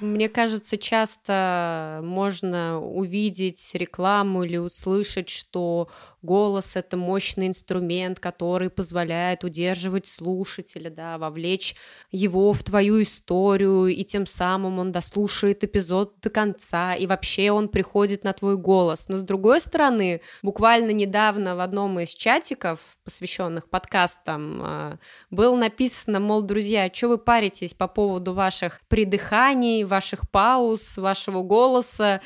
Мне 0.00 0.28
кажется, 0.28 0.76
часто 0.76 2.00
можно 2.02 2.80
увидеть 2.80 3.70
рекламу 3.74 4.42
или 4.42 4.56
услышать, 4.56 5.28
что 5.28 5.88
голос— 6.22 6.76
это 6.76 6.96
мощный 6.96 7.48
инструмент, 7.48 8.20
который 8.20 8.70
позволяет 8.70 9.44
удерживать 9.44 10.06
слушателя, 10.06 10.90
да, 10.90 11.18
вовлечь 11.18 11.76
его 12.10 12.52
в 12.52 12.62
твою 12.62 13.02
историю, 13.02 13.86
и 13.86 14.04
тем 14.04 14.26
самым 14.26 14.78
он 14.78 14.92
дослушает 14.92 15.64
эпизод 15.64 16.20
до 16.20 16.30
конца, 16.30 16.94
и 16.94 17.06
вообще 17.06 17.50
он 17.50 17.68
приходит 17.68 18.24
на 18.24 18.32
твой 18.32 18.56
голос. 18.56 19.08
Но 19.08 19.18
с 19.18 19.22
другой 19.22 19.60
стороны, 19.60 20.20
буквально 20.42 20.90
недавно 20.90 21.56
в 21.56 21.60
одном 21.60 21.98
из 22.00 22.14
чатиков, 22.14 22.80
посвященных 23.04 23.68
подкастам, 23.68 24.60
а, 24.62 24.98
было 25.30 25.56
написано, 25.56 26.20
мол, 26.20 26.42
друзья, 26.42 26.90
что 26.92 27.08
вы 27.08 27.18
паритесь 27.18 27.74
по 27.74 27.88
поводу 27.88 28.32
ваших 28.32 28.80
придыханий, 28.88 29.84
ваших 29.84 30.30
пауз, 30.30 30.96
вашего 30.96 31.42
голоса, 31.42 32.20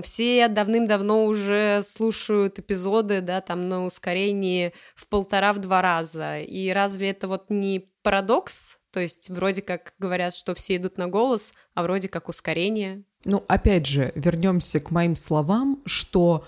все 0.00 0.48
давным-давно 0.48 1.26
уже 1.26 1.82
слушают 1.84 2.58
эпизоды, 2.58 3.20
да, 3.20 3.40
там 3.40 3.68
на 3.68 3.84
ускорении 3.84 4.72
в 4.94 5.06
полтора-в 5.06 5.58
два 5.58 5.82
раза. 5.82 6.40
И 6.40 6.70
разве 6.70 7.10
это 7.10 7.28
вот 7.28 7.50
не 7.50 7.90
парадокс? 8.02 8.78
То 8.92 9.00
есть 9.00 9.30
вроде 9.30 9.62
как 9.62 9.94
говорят, 9.98 10.34
что 10.34 10.54
все 10.54 10.76
идут 10.76 10.98
на 10.98 11.08
голос, 11.08 11.52
а 11.74 11.82
вроде 11.82 12.08
как 12.08 12.28
ускорение. 12.28 13.04
Ну, 13.24 13.44
опять 13.48 13.86
же, 13.86 14.12
вернемся 14.14 14.80
к 14.80 14.90
моим 14.90 15.16
словам, 15.16 15.80
что 15.86 16.44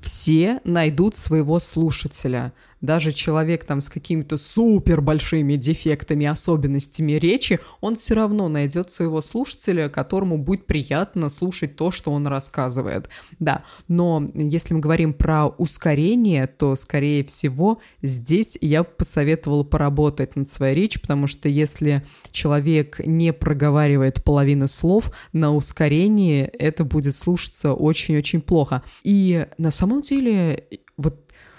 все 0.00 0.60
найдут 0.64 1.16
своего 1.16 1.58
слушателя 1.60 2.52
даже 2.84 3.12
человек 3.12 3.64
там 3.64 3.80
с 3.80 3.88
какими-то 3.88 4.36
супер 4.36 5.00
большими 5.00 5.56
дефектами, 5.56 6.26
особенностями 6.26 7.12
речи, 7.12 7.60
он 7.80 7.96
все 7.96 8.14
равно 8.14 8.48
найдет 8.48 8.92
своего 8.92 9.20
слушателя, 9.20 9.88
которому 9.88 10.38
будет 10.38 10.66
приятно 10.66 11.28
слушать 11.28 11.76
то, 11.76 11.90
что 11.90 12.12
он 12.12 12.26
рассказывает. 12.26 13.08
Да, 13.38 13.64
но 13.88 14.28
если 14.34 14.74
мы 14.74 14.80
говорим 14.80 15.14
про 15.14 15.48
ускорение, 15.48 16.46
то, 16.46 16.76
скорее 16.76 17.24
всего, 17.24 17.78
здесь 18.02 18.58
я 18.60 18.84
посоветовала 18.84 19.64
поработать 19.64 20.36
над 20.36 20.50
своей 20.50 20.74
речью, 20.74 21.00
потому 21.00 21.26
что 21.26 21.48
если 21.48 22.04
человек 22.30 23.00
не 23.04 23.32
проговаривает 23.32 24.22
половины 24.22 24.68
слов, 24.68 25.10
на 25.32 25.54
ускорении 25.54 26.42
это 26.42 26.84
будет 26.84 27.16
слушаться 27.16 27.72
очень-очень 27.72 28.40
плохо. 28.40 28.82
И 29.02 29.46
на 29.58 29.70
самом 29.70 30.02
деле 30.02 30.64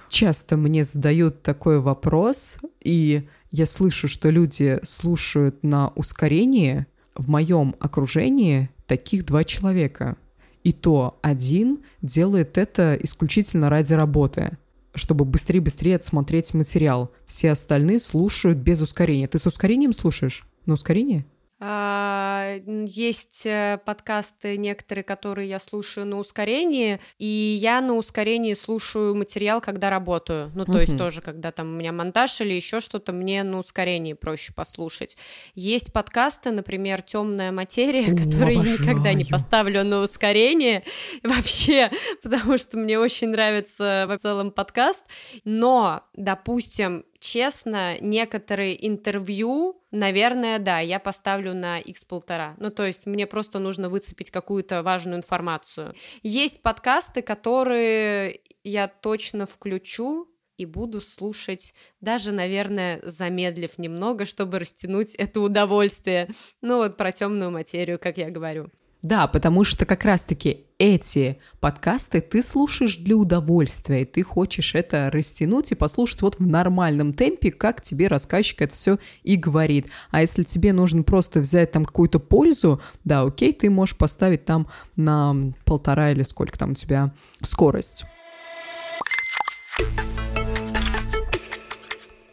часто 0.10 0.58
мне 0.58 0.84
задают 0.84 1.42
такой 1.42 1.80
вопрос, 1.80 2.58
и 2.82 3.28
я 3.52 3.66
слышу, 3.66 4.08
что 4.08 4.30
люди 4.30 4.80
слушают 4.84 5.64
на 5.64 5.90
ускорении. 5.90 6.86
В 7.16 7.30
моем 7.30 7.76
окружении 7.80 8.70
таких 8.88 9.26
два 9.26 9.46
человека. 9.46 10.18
И 10.64 10.74
то 10.74 11.18
один 11.22 11.84
делает 12.02 12.58
это 12.58 12.98
исключительно 13.02 13.70
ради 13.70 13.94
работы, 13.94 14.58
чтобы 14.96 15.24
быстрее-быстрее 15.24 15.96
отсмотреть 15.96 16.54
материал. 16.54 17.12
Все 17.26 17.52
остальные 17.52 18.00
слушают 18.00 18.58
без 18.58 18.82
ускорения. 18.82 19.28
Ты 19.28 19.40
с 19.40 19.46
ускорением 19.46 19.94
слушаешь? 19.94 20.46
На 20.66 20.74
ускорение? 20.74 21.26
А, 21.58 22.58
есть 22.86 23.46
э, 23.46 23.80
подкасты 23.86 24.58
некоторые, 24.58 25.06
которые 25.06 25.48
я 25.48 25.60
слушаю 25.60 26.06
на 26.06 26.18
ускорении, 26.18 27.00
и 27.18 27.26
я 27.26 27.80
на 27.80 27.94
ускорении 27.94 28.54
слушаю 28.54 29.16
материал, 29.16 29.62
когда 29.62 29.90
работаю. 29.90 30.52
Ну, 30.54 30.66
то 30.66 30.82
есть 30.82 30.98
тоже, 30.98 31.22
когда 31.22 31.54
там 31.54 31.74
у 31.74 31.78
меня 31.78 31.94
монтаж 31.94 32.42
или 32.42 32.54
еще 32.54 32.82
что-то, 32.82 33.14
мне 33.14 33.44
на 33.44 33.60
ускорении 33.60 34.14
проще 34.14 34.54
послушать. 34.54 35.18
Есть 35.54 35.94
подкасты, 35.94 36.52
например, 36.52 37.02
Темная 37.02 37.54
материя, 37.54 38.12
О, 38.12 38.18
которые 38.18 38.58
я 38.58 38.74
никогда 38.74 39.14
не 39.14 39.24
поставлю 39.24 39.86
на 39.86 40.02
ускорение 40.02 40.84
вообще, 41.24 41.90
потому 42.22 42.58
что 42.58 42.78
мне 42.78 43.00
очень 43.00 43.30
нравится 43.30 44.08
в 44.10 44.18
целом 44.18 44.52
подкаст. 44.52 45.06
Но, 45.46 46.04
допустим, 46.16 47.06
честно, 47.26 48.00
некоторые 48.00 48.88
интервью, 48.88 49.82
наверное, 49.90 50.60
да, 50.60 50.80
я 50.80 51.00
поставлю 51.00 51.56
на 51.56 51.80
x 51.80 52.06
полтора. 52.06 52.56
Ну, 52.60 52.70
то 52.70 52.86
есть 52.86 53.08
мне 53.08 53.26
просто 53.26 53.58
нужно 53.58 53.90
выцепить 53.90 54.30
какую-то 54.30 54.84
важную 54.84 55.18
информацию. 55.18 55.96
Есть 56.22 56.62
подкасты, 56.62 57.24
которые 57.24 58.42
я 58.64 58.88
точно 58.88 59.48
включу, 59.48 60.28
и 60.58 60.66
буду 60.66 61.02
слушать, 61.02 61.74
даже, 62.00 62.32
наверное, 62.32 63.02
замедлив 63.04 63.78
немного, 63.78 64.24
чтобы 64.24 64.60
растянуть 64.60 65.14
это 65.16 65.42
удовольствие. 65.42 66.30
Ну 66.62 66.78
вот 66.78 66.96
про 66.96 67.12
темную 67.12 67.52
материю, 67.52 68.00
как 68.00 68.18
я 68.18 68.30
говорю. 68.30 68.70
Да, 69.06 69.28
потому 69.28 69.64
что 69.64 69.86
как 69.86 70.04
раз-таки 70.04 70.66
эти 70.80 71.38
подкасты 71.60 72.22
ты 72.22 72.42
слушаешь 72.42 72.98
для 72.98 73.16
удовольствия, 73.16 74.02
и 74.02 74.06
ты 74.06 74.24
хочешь 74.24 74.74
это 74.74 75.12
растянуть 75.14 75.72
и 75.72 75.76
послушать 75.76 76.24
вот 76.24 76.40
в 76.40 76.48
нормальном 76.48 77.14
темпе, 77.14 77.52
как 77.52 77.84
тебе 77.84 78.08
рассказчик 78.08 78.64
это 78.64 78.74
все 78.74 78.98
и 79.22 79.36
говорит. 79.36 79.86
А 80.10 80.22
если 80.22 80.42
тебе 80.42 80.74
нужно 80.74 81.04
просто 81.04 81.40
взять 81.40 81.72
там 81.72 81.86
какую-то 81.86 82.18
пользу, 82.18 82.82
да, 83.04 83.22
окей, 83.22 83.54
ты 83.54 83.70
можешь 83.70 83.96
поставить 83.96 84.46
там 84.46 84.66
на 84.96 85.36
полтора 85.66 86.10
или 86.10 86.24
сколько 86.24 86.58
там 86.58 86.72
у 86.72 86.74
тебя 86.74 87.14
скорость. 87.44 88.06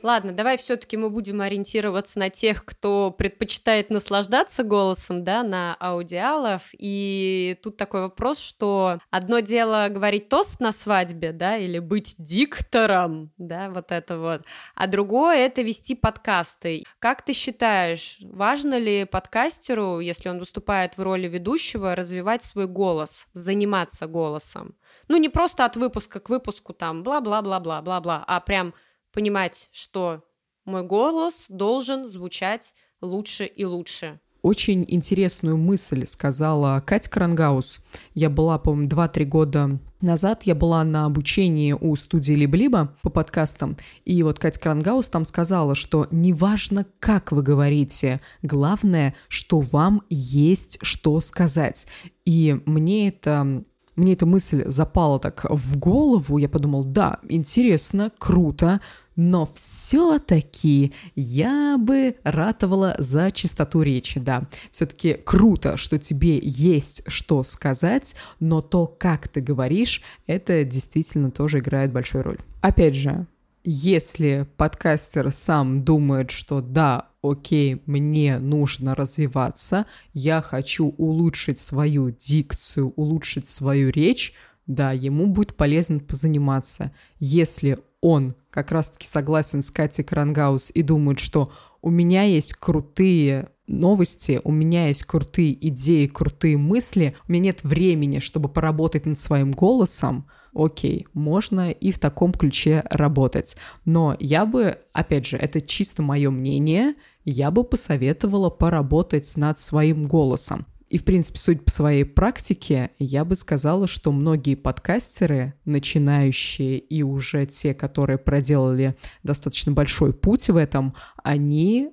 Ладно, 0.02 0.32
давай 0.32 0.56
все-таки 0.56 0.96
мы 0.96 1.10
будем 1.10 1.40
ориентироваться 1.40 2.18
на 2.18 2.28
тех, 2.28 2.64
кто 2.64 3.12
предпочитает 3.12 3.88
наслаждаться 3.88 4.64
голосом, 4.64 5.22
да, 5.22 5.44
на 5.44 5.76
аудиалов. 5.78 6.62
И 6.72 7.56
тут 7.62 7.76
такой 7.76 8.02
вопрос, 8.02 8.40
что 8.40 8.98
одно 9.10 9.38
дело 9.38 9.86
говорить 9.90 10.28
тост 10.28 10.58
на 10.58 10.72
свадьбе, 10.72 11.32
да, 11.32 11.56
или 11.56 11.78
быть 11.78 12.16
диктором, 12.18 13.30
да, 13.38 13.70
вот 13.70 13.92
это 13.92 14.18
вот, 14.18 14.42
а 14.74 14.88
другое 14.88 15.46
это 15.46 15.62
вести 15.62 15.94
подкасты. 15.94 16.82
Как 16.98 17.24
ты 17.24 17.32
считаешь, 17.32 18.18
важно 18.24 18.78
ли 18.78 19.04
подкастеру, 19.04 20.00
если 20.00 20.28
он 20.28 20.40
выступает 20.40 20.96
в 20.96 21.02
роли 21.02 21.28
ведущего, 21.28 21.94
развивать 21.94 22.42
свой 22.42 22.66
голос, 22.66 23.28
заниматься 23.34 24.08
голосом? 24.08 24.74
Ну, 25.06 25.16
не 25.16 25.28
просто 25.28 25.64
от 25.64 25.76
выпуска 25.76 26.18
к 26.18 26.28
выпуску 26.28 26.72
там 26.72 27.02
бла-бла-бла-бла-бла-бла, 27.02 28.24
а 28.26 28.40
прям 28.40 28.74
понимать, 29.12 29.68
что 29.72 30.22
мой 30.64 30.82
голос 30.82 31.44
должен 31.48 32.06
звучать 32.06 32.74
лучше 33.00 33.44
и 33.46 33.64
лучше. 33.64 34.20
Очень 34.42 34.84
интересную 34.88 35.56
мысль 35.56 36.04
сказала 36.04 36.82
Катя 36.84 37.08
Крангаус. 37.08 37.80
Я 38.14 38.28
была, 38.28 38.58
по-моему, 38.58 38.88
2-3 38.88 39.24
года 39.24 39.78
назад, 40.00 40.42
я 40.42 40.56
была 40.56 40.82
на 40.82 41.04
обучении 41.04 41.72
у 41.72 41.94
студии 41.94 42.32
Либо-Либо 42.32 42.96
по 43.02 43.10
подкастам, 43.10 43.76
и 44.04 44.20
вот 44.24 44.40
Катя 44.40 44.58
Крангаус 44.58 45.06
там 45.08 45.26
сказала, 45.26 45.76
что 45.76 46.08
неважно, 46.10 46.84
как 46.98 47.30
вы 47.30 47.42
говорите, 47.42 48.20
главное, 48.42 49.14
что 49.28 49.60
вам 49.60 50.02
есть 50.10 50.78
что 50.82 51.20
сказать. 51.20 51.86
И 52.24 52.60
мне 52.66 53.08
это 53.08 53.62
мне 53.94 54.14
эта 54.14 54.24
мысль 54.24 54.64
запала 54.66 55.18
так 55.18 55.44
в 55.48 55.76
голову, 55.76 56.38
я 56.38 56.48
подумал, 56.48 56.82
да, 56.82 57.18
интересно, 57.28 58.10
круто, 58.18 58.80
но 59.16 59.48
все-таки 59.54 60.92
я 61.14 61.76
бы 61.78 62.16
ратовала 62.22 62.94
за 62.98 63.30
чистоту 63.30 63.82
речи, 63.82 64.20
да. 64.20 64.48
Все-таки 64.70 65.14
круто, 65.14 65.76
что 65.76 65.98
тебе 65.98 66.38
есть 66.42 67.02
что 67.06 67.42
сказать, 67.42 68.14
но 68.40 68.62
то, 68.62 68.86
как 68.86 69.28
ты 69.28 69.40
говоришь, 69.40 70.02
это 70.26 70.64
действительно 70.64 71.30
тоже 71.30 71.58
играет 71.58 71.92
большую 71.92 72.24
роль. 72.24 72.38
Опять 72.60 72.94
же, 72.94 73.26
если 73.64 74.48
подкастер 74.56 75.30
сам 75.30 75.84
думает, 75.84 76.30
что 76.30 76.60
да, 76.60 77.08
окей, 77.22 77.82
мне 77.86 78.38
нужно 78.38 78.94
развиваться, 78.94 79.86
я 80.12 80.40
хочу 80.40 80.88
улучшить 80.98 81.60
свою 81.60 82.10
дикцию, 82.10 82.92
улучшить 82.96 83.46
свою 83.46 83.90
речь, 83.90 84.34
да, 84.66 84.92
ему 84.92 85.26
будет 85.26 85.56
полезно 85.56 86.00
позаниматься. 86.00 86.92
Если 87.18 87.78
он 88.02 88.34
как 88.50 88.70
раз-таки 88.72 89.06
согласен 89.06 89.62
с 89.62 89.70
Катей 89.70 90.04
Крангаус 90.04 90.70
и 90.74 90.82
думает, 90.82 91.20
что 91.20 91.50
у 91.80 91.88
меня 91.88 92.24
есть 92.24 92.52
крутые 92.54 93.48
новости, 93.66 94.40
у 94.44 94.50
меня 94.52 94.88
есть 94.88 95.04
крутые 95.04 95.68
идеи, 95.68 96.06
крутые 96.06 96.58
мысли, 96.58 97.16
у 97.26 97.32
меня 97.32 97.44
нет 97.44 97.64
времени, 97.64 98.18
чтобы 98.18 98.48
поработать 98.50 99.06
над 99.06 99.18
своим 99.18 99.52
голосом, 99.52 100.26
окей, 100.52 101.06
можно 101.14 101.70
и 101.70 101.92
в 101.92 101.98
таком 101.98 102.32
ключе 102.32 102.84
работать. 102.90 103.56
Но 103.84 104.16
я 104.20 104.44
бы, 104.44 104.78
опять 104.92 105.26
же, 105.26 105.38
это 105.38 105.60
чисто 105.60 106.02
мое 106.02 106.30
мнение, 106.30 106.94
я 107.24 107.50
бы 107.50 107.64
посоветовала 107.64 108.50
поработать 108.50 109.32
над 109.36 109.58
своим 109.58 110.08
голосом. 110.08 110.66
И, 110.92 110.98
в 110.98 111.04
принципе, 111.04 111.38
суть 111.38 111.64
по 111.64 111.70
своей 111.70 112.04
практике, 112.04 112.90
я 112.98 113.24
бы 113.24 113.34
сказала, 113.34 113.88
что 113.88 114.12
многие 114.12 114.56
подкастеры, 114.56 115.54
начинающие 115.64 116.78
и 116.78 117.02
уже 117.02 117.46
те, 117.46 117.72
которые 117.72 118.18
проделали 118.18 118.94
достаточно 119.22 119.72
большой 119.72 120.12
путь 120.12 120.50
в 120.50 120.56
этом, 120.58 120.94
они 121.24 121.92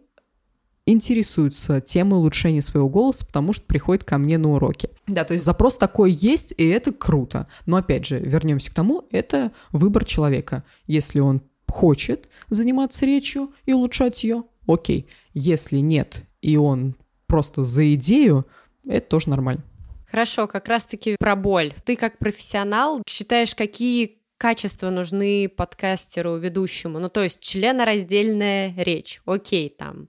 интересуются 0.85 1.79
темой 1.79 2.19
улучшения 2.19 2.61
своего 2.61 2.89
голоса, 2.89 3.25
потому 3.25 3.53
что 3.53 3.65
приходят 3.67 4.03
ко 4.03 4.17
мне 4.17 4.37
на 4.37 4.51
уроки. 4.51 4.89
Да, 5.07 5.23
то 5.23 5.31
есть 5.31 5.45
запрос 5.45 5.77
такой 5.77 6.11
есть, 6.11 6.53
и 6.57 6.67
это 6.67 6.91
круто. 6.91 7.47
Но 7.65 7.77
опять 7.77 8.05
же, 8.05 8.19
вернемся 8.19 8.69
к 8.69 8.73
тому, 8.73 9.07
это 9.11 9.53
выбор 9.71 10.03
человека. 10.03 10.65
Если 10.87 11.21
он 11.21 11.41
хочет 11.69 12.27
заниматься 12.49 13.05
речью 13.05 13.53
и 13.65 13.71
улучшать 13.71 14.25
ее, 14.25 14.43
окей. 14.67 15.07
Если 15.33 15.77
нет, 15.77 16.25
и 16.41 16.57
он 16.57 16.97
просто 17.27 17.63
за 17.63 17.93
идею, 17.93 18.45
это 18.89 19.07
тоже 19.07 19.29
нормально. 19.29 19.63
Хорошо, 20.09 20.47
как 20.47 20.67
раз-таки 20.67 21.15
про 21.19 21.35
боль. 21.35 21.73
Ты 21.85 21.95
как 21.95 22.17
профессионал 22.17 23.03
считаешь, 23.07 23.53
какие 23.53 24.17
качества 24.37 24.89
нужны 24.89 25.47
подкастеру, 25.47 26.37
ведущему? 26.37 26.97
Ну, 26.99 27.09
то 27.09 27.21
есть 27.21 27.39
членораздельная 27.41 28.73
речь, 28.77 29.21
окей, 29.25 29.69
там, 29.69 30.07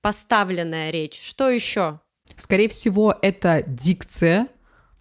поставленная 0.00 0.90
речь. 0.90 1.20
Что 1.20 1.50
еще? 1.50 2.00
Скорее 2.36 2.68
всего, 2.68 3.16
это 3.20 3.64
дикция, 3.66 4.46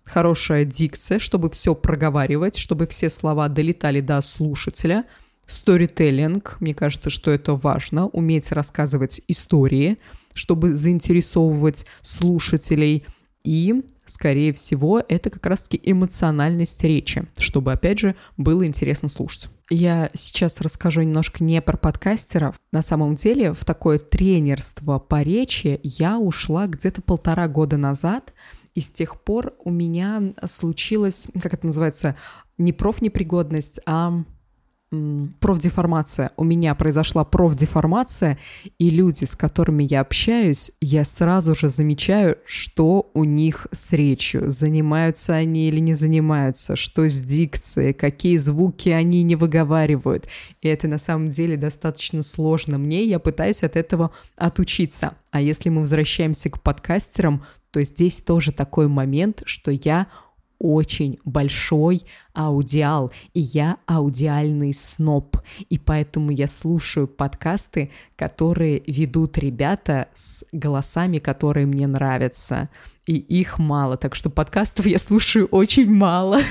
хорошая 0.04 0.66
дикция, 0.66 1.20
чтобы 1.20 1.52
все 1.52 1.76
проговаривать, 1.76 2.58
чтобы 2.58 2.88
все 2.88 3.12
слова 3.12 3.50
долетали 3.50 4.02
до 4.02 4.20
слушателя. 4.22 5.06
Сторителлинг, 5.46 6.58
мне 6.60 6.74
кажется, 6.74 7.12
что 7.12 7.30
это 7.30 7.54
важно, 7.54 8.08
уметь 8.08 8.52
рассказывать 8.52 9.22
истории, 9.28 10.00
чтобы 10.34 10.74
заинтересовывать 10.74 11.86
слушателей– 12.02 13.06
и, 13.44 13.86
скорее 14.06 14.54
всего, 14.54 15.02
это 15.08 15.30
как 15.30 15.46
раз-таки 15.46 15.80
эмоциональность 15.84 16.84
речи, 16.84 17.28
чтобы, 17.38 17.72
опять 17.72 18.00
же, 18.00 18.16
было 18.38 18.66
интересно 18.66 19.10
слушать. 19.10 19.50
Я 19.70 20.10
сейчас 20.14 20.62
расскажу 20.62 21.02
немножко 21.02 21.44
не 21.44 21.62
про 21.62 21.78
подкастеров. 21.78 22.56
На 22.72 22.82
самом 22.82 23.16
деле, 23.16 23.54
в 23.54 23.64
такое 23.66 24.00
тренерство 24.00 25.00
по 25.00 25.22
речи 25.22 25.80
я 25.84 26.18
ушла 26.18 26.68
где-то 26.68 27.02
полтора 27.02 27.48
года 27.48 27.78
назад, 27.78 28.34
и 28.74 28.82
с 28.82 28.92
тех 28.92 29.22
пор 29.22 29.54
у 29.64 29.72
меня 29.72 30.34
случилась, 30.48 31.28
как 31.42 31.54
это 31.54 31.68
называется, 31.68 32.16
не 32.58 32.74
профнепригодность, 32.74 33.80
а 33.86 34.24
профдеформация. 35.40 36.32
У 36.36 36.44
меня 36.44 36.74
произошла 36.74 37.24
профдеформация, 37.24 38.40
и 38.80 38.90
люди, 38.90 39.26
с 39.26 39.36
которыми 39.36 39.88
я 39.90 40.02
общаюсь, 40.02 40.72
я 40.82 41.06
сразу 41.06 41.54
же 41.54 41.70
замечаю, 41.70 42.38
что 42.46 43.12
у 43.14 43.24
них 43.24 43.68
с 43.72 43.94
речью, 43.94 44.50
занимаются 44.50 45.36
они 45.36 45.68
или 45.68 45.80
не 45.80 45.94
занимаются, 45.94 46.76
что 46.76 47.08
с 47.08 47.22
дикцией, 47.22 47.94
какие 47.94 48.38
звуки 48.38 48.90
они 48.90 49.22
не 49.22 49.36
выговаривают. 49.36 50.28
И 50.62 50.68
это 50.68 50.88
на 50.88 50.98
самом 50.98 51.30
деле 51.30 51.56
достаточно 51.56 52.24
сложно 52.24 52.78
мне, 52.78 53.04
я 53.04 53.20
пытаюсь 53.20 53.64
от 53.64 53.76
этого 53.76 54.12
отучиться. 54.36 55.14
А 55.32 55.40
если 55.40 55.70
мы 55.70 55.82
возвращаемся 55.82 56.50
к 56.50 56.62
подкастерам, 56.62 57.46
то 57.72 57.82
здесь 57.84 58.22
тоже 58.22 58.52
такой 58.52 58.88
момент, 58.88 59.44
что 59.46 59.70
я 59.70 60.08
очень 60.60 61.20
большой 61.26 62.04
аудиал, 62.34 63.12
и 63.34 63.40
я 63.40 63.78
аудиальный 63.88 64.74
сноб, 64.74 65.38
и 65.70 65.80
поэтому 65.80 66.32
я 66.32 66.48
слушаю 66.48 67.08
подкасты, 67.08 67.92
которые 68.16 68.84
ведут 68.86 69.38
ребята 69.38 70.10
с 70.14 70.46
голосами, 70.52 71.20
которые 71.20 71.66
мне 71.66 71.88
нравятся, 71.88 72.70
и 73.08 73.16
их 73.16 73.58
мало, 73.58 73.98
так 73.98 74.14
что 74.14 74.30
подкастов 74.30 74.86
я 74.86 75.00
слушаю 75.00 75.48
очень 75.48 75.92
мало. 75.92 76.40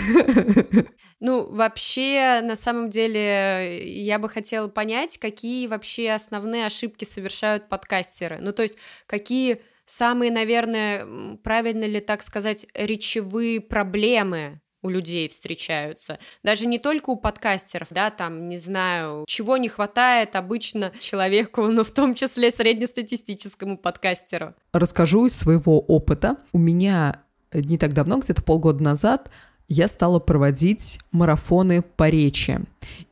Ну, 1.20 1.50
вообще, 1.50 2.40
на 2.44 2.54
самом 2.54 2.90
деле, 2.90 3.82
я 3.84 4.20
бы 4.20 4.28
хотела 4.28 4.68
понять, 4.68 5.18
какие 5.18 5.66
вообще 5.66 6.12
основные 6.12 6.64
ошибки 6.64 7.04
совершают 7.04 7.68
подкастеры. 7.68 8.38
Ну, 8.40 8.52
то 8.52 8.62
есть, 8.62 8.78
какие 9.06 9.60
самые, 9.88 10.30
наверное, 10.30 11.36
правильно 11.42 11.84
ли 11.84 12.00
так 12.00 12.22
сказать, 12.22 12.66
речевые 12.74 13.60
проблемы 13.60 14.60
у 14.82 14.90
людей 14.90 15.28
встречаются. 15.28 16.18
Даже 16.44 16.66
не 16.66 16.78
только 16.78 17.10
у 17.10 17.16
подкастеров, 17.16 17.88
да, 17.90 18.10
там, 18.10 18.48
не 18.48 18.58
знаю, 18.58 19.24
чего 19.26 19.56
не 19.56 19.68
хватает 19.68 20.36
обычно 20.36 20.92
человеку, 21.00 21.66
но 21.66 21.82
в 21.82 21.90
том 21.90 22.14
числе 22.14 22.50
среднестатистическому 22.50 23.76
подкастеру. 23.76 24.54
Расскажу 24.72 25.26
из 25.26 25.36
своего 25.36 25.80
опыта. 25.80 26.36
У 26.52 26.58
меня 26.58 27.22
не 27.52 27.78
так 27.78 27.92
давно, 27.92 28.18
где-то 28.18 28.42
полгода 28.42 28.82
назад, 28.84 29.30
я 29.68 29.88
стала 29.88 30.18
проводить 30.18 30.98
марафоны 31.12 31.82
по 31.82 32.08
речи. 32.08 32.60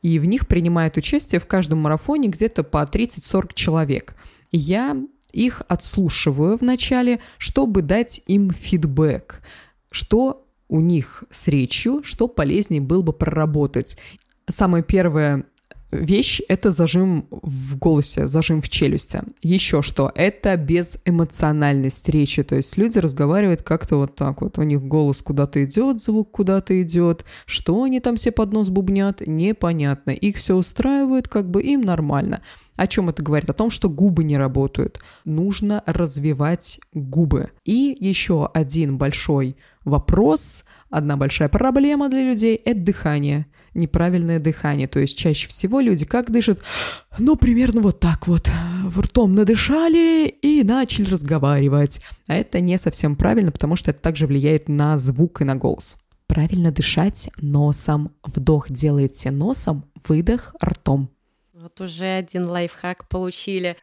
И 0.01 0.19
в 0.19 0.25
них 0.25 0.47
принимает 0.47 0.97
участие 0.97 1.39
в 1.39 1.47
каждом 1.47 1.79
марафоне 1.79 2.29
где-то 2.29 2.63
по 2.63 2.83
30-40 2.83 3.51
человек. 3.53 4.15
И 4.51 4.57
я 4.57 4.97
их 5.31 5.61
отслушиваю 5.67 6.57
вначале, 6.57 7.19
чтобы 7.37 7.81
дать 7.81 8.21
им 8.27 8.51
фидбэк, 8.51 9.41
что 9.91 10.47
у 10.67 10.79
них 10.79 11.23
с 11.29 11.47
речью, 11.47 12.01
что 12.03 12.27
полезнее 12.27 12.81
было 12.81 13.01
бы 13.01 13.13
проработать. 13.13 13.97
Самое 14.47 14.83
первое 14.83 15.45
вещь— 15.91 16.41
это 16.47 16.71
зажим 16.71 17.27
в 17.29 17.77
голосе, 17.77 18.27
зажим 18.27 18.61
в 18.61 18.69
челюсти. 18.69 19.21
Еще 19.41 19.81
что? 19.81 20.11
Это 20.15 20.55
безэмоциональность 20.57 22.09
речи, 22.09 22.43
то 22.43 22.55
есть 22.55 22.77
люди 22.77 22.97
разговаривают 22.97 23.61
как-то 23.61 23.97
вот 23.97 24.15
так 24.15 24.41
вот, 24.41 24.57
у 24.57 24.63
них 24.63 24.83
голос 24.83 25.21
куда-то 25.21 25.63
идет, 25.63 26.01
звук 26.01 26.31
куда-то 26.31 26.81
идет, 26.81 27.25
что 27.45 27.83
они 27.83 27.99
там 27.99 28.17
все 28.17 28.31
под 28.31 28.53
нос 28.53 28.69
бубнят, 28.69 29.21
непонятно. 29.25 30.11
Их 30.11 30.37
все 30.37 30.55
устраивает, 30.55 31.27
как 31.27 31.49
бы 31.49 31.61
им 31.63 31.81
нормально. 31.81 32.41
О 32.75 32.85
чем 32.85 33.09
это 33.09 33.23
говорит? 33.23 33.49
О 33.49 33.53
том, 33.53 33.69
что 33.69 33.89
губы 33.89 34.23
не 34.23 34.37
работают. 34.37 34.99
Нужно 35.25 35.83
развивать 35.87 36.79
губы. 36.93 37.49
И 37.65 37.97
еще 37.99 38.49
один 38.53 38.97
большой 38.97 39.57
вопрос, 39.83 40.63
одна 40.89 41.17
большая 41.17 41.49
проблема 41.49 42.09
для 42.09 42.23
людей– 42.23 42.55
это 42.65 42.79
дыхание– 42.79 43.47
неправильное 43.77 44.39
дыхание. 44.39 44.87
То 44.87 44.99
есть 44.99 45.17
чаще 45.17 45.47
всего 45.47 45.79
люди 45.79 46.05
как 46.05 46.31
дышат? 46.31 46.59
Ну, 47.17 47.35
примерно 47.35 47.81
вот 47.81 47.99
так 47.99 48.27
вот. 48.27 48.49
В 48.83 48.99
ртом 48.99 49.35
надышали 49.35 50.27
и 50.27 50.63
начали 50.63 51.09
разговаривать. 51.09 52.01
А 52.27 52.35
это 52.35 52.59
не 52.59 52.77
совсем 52.77 53.15
правильно, 53.15 53.51
потому 53.51 53.75
что 53.75 53.91
это 53.91 54.01
также 54.01 54.27
влияет 54.27 54.67
на 54.67 54.97
звук 54.97 55.41
и 55.41 55.45
на 55.45 55.55
голос. 55.55 55.97
Правильно 56.27 56.71
дышать 56.71 57.29
носом. 57.37 58.13
Вдох 58.23 58.69
делаете 58.69 59.31
носом, 59.31 59.85
выдох 60.07 60.55
ртом. 60.63 61.09
Вот 61.53 61.81
уже 61.81 62.05
один 62.05 62.45
лайфхак 62.45 63.07
получили 63.07 63.77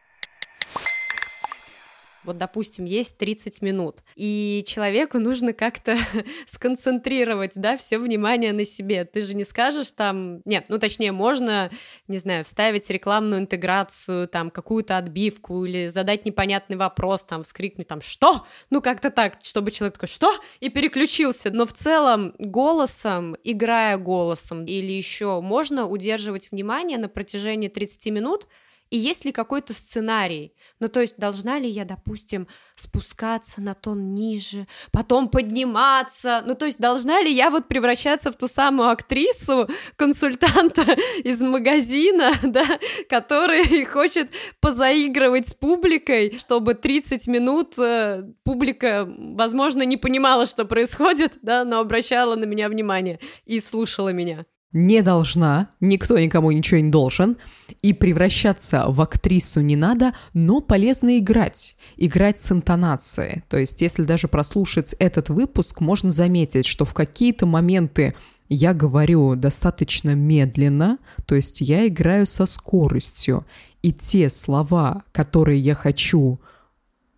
вот, 2.25 2.37
допустим, 2.37 2.85
есть 2.85 3.17
30 3.17 3.61
минут, 3.61 3.99
и 4.15 4.63
человеку 4.67 5.19
нужно 5.19 5.53
как-то 5.53 5.97
сконцентрировать, 6.47 7.53
да, 7.55 7.77
все 7.77 7.97
внимание 7.97 8.53
на 8.53 8.65
себе. 8.65 9.05
Ты 9.05 9.21
же 9.21 9.33
не 9.33 9.43
скажешь 9.43 9.91
там, 9.91 10.41
нет, 10.45 10.65
ну, 10.67 10.79
точнее, 10.79 11.11
можно, 11.11 11.71
не 12.07 12.17
знаю, 12.17 12.43
вставить 12.43 12.89
рекламную 12.89 13.41
интеграцию, 13.41 14.27
там, 14.27 14.49
какую-то 14.49 14.97
отбивку 14.97 15.65
или 15.65 15.87
задать 15.87 16.25
непонятный 16.25 16.77
вопрос, 16.77 17.25
там, 17.25 17.43
вскрикнуть, 17.43 17.87
там, 17.87 18.01
что? 18.01 18.45
Ну, 18.69 18.81
как-то 18.81 19.09
так, 19.09 19.37
чтобы 19.43 19.71
человек 19.71 19.95
такой, 19.95 20.09
что? 20.09 20.33
И 20.59 20.69
переключился. 20.69 21.51
Но 21.51 21.65
в 21.65 21.73
целом 21.73 22.33
голосом, 22.39 23.35
играя 23.43 23.97
голосом 23.97 24.65
или 24.65 24.91
еще 24.91 25.41
можно 25.41 25.87
удерживать 25.87 26.51
внимание 26.51 26.97
на 26.97 27.09
протяжении 27.09 27.67
30 27.67 28.07
минут, 28.07 28.47
и 28.89 28.97
есть 28.97 29.25
ли 29.25 29.31
какой-то 29.31 29.73
сценарий? 29.73 30.53
Ну, 30.79 30.89
то 30.89 31.01
есть, 31.01 31.17
должна 31.17 31.57
ли 31.59 31.67
я, 31.67 31.85
допустим, 31.85 32.47
спускаться 32.75 33.61
на 33.61 33.73
тон 33.73 34.13
ниже, 34.13 34.67
потом 34.91 35.29
подниматься? 35.29 36.43
Ну, 36.45 36.55
то 36.55 36.65
есть, 36.65 36.79
должна 36.79 37.21
ли 37.21 37.31
я 37.31 37.49
вот 37.49 37.67
превращаться 37.67 38.31
в 38.31 38.35
ту 38.35 38.47
самую 38.47 38.89
актрису, 38.89 39.67
консультанта 39.95 40.83
из 41.23 41.41
магазина, 41.41 42.33
да, 42.43 42.65
который 43.09 43.85
хочет 43.85 44.29
позаигрывать 44.59 45.49
с 45.49 45.53
публикой, 45.53 46.37
чтобы 46.37 46.75
30 46.75 47.27
минут 47.27 47.77
э, 47.79 48.23
публика, 48.43 49.07
возможно, 49.07 49.83
не 49.83 49.97
понимала, 49.97 50.45
что 50.45 50.65
происходит, 50.65 51.39
да, 51.41 51.65
но 51.65 51.79
обращала 51.79 52.35
на 52.35 52.45
меня 52.45 52.69
внимание 52.69 53.19
и 53.45 53.59
слушала 53.59 54.09
меня? 54.09 54.45
Не 54.75 55.01
должна, 55.01 55.69
никто 55.79 56.19
никому 56.19 56.51
ничего 56.51 56.81
не 56.81 56.91
должен, 56.91 57.37
и 57.81 57.93
превращаться 57.93 58.83
в 58.89 58.99
актрису 58.99 59.61
не 59.61 59.77
надо, 59.77 60.13
но 60.33 60.59
полезно 60.59 61.17
играть, 61.17 61.77
играть 61.95 62.41
с 62.41 62.51
интонацией. 62.51 63.43
То 63.47 63.57
есть, 63.57 63.81
если 63.81 64.03
даже 64.03 64.27
прослушать 64.27 64.93
этот 64.99 65.29
выпуск, 65.29 65.79
можно 65.79 66.11
заметить, 66.11 66.65
что 66.65 66.83
в 66.83 66.93
какие-то 66.93 67.45
моменты 67.45 68.15
я 68.49 68.73
говорю 68.73 69.35
достаточно 69.35 70.13
медленно, 70.13 70.97
то 71.25 71.35
есть 71.35 71.61
я 71.61 71.87
играю 71.87 72.27
со 72.27 72.45
скоростью, 72.45 73.45
и 73.81 73.93
те 73.93 74.29
слова, 74.29 75.03
которые 75.13 75.61
я 75.61 75.73
хочу 75.73 76.41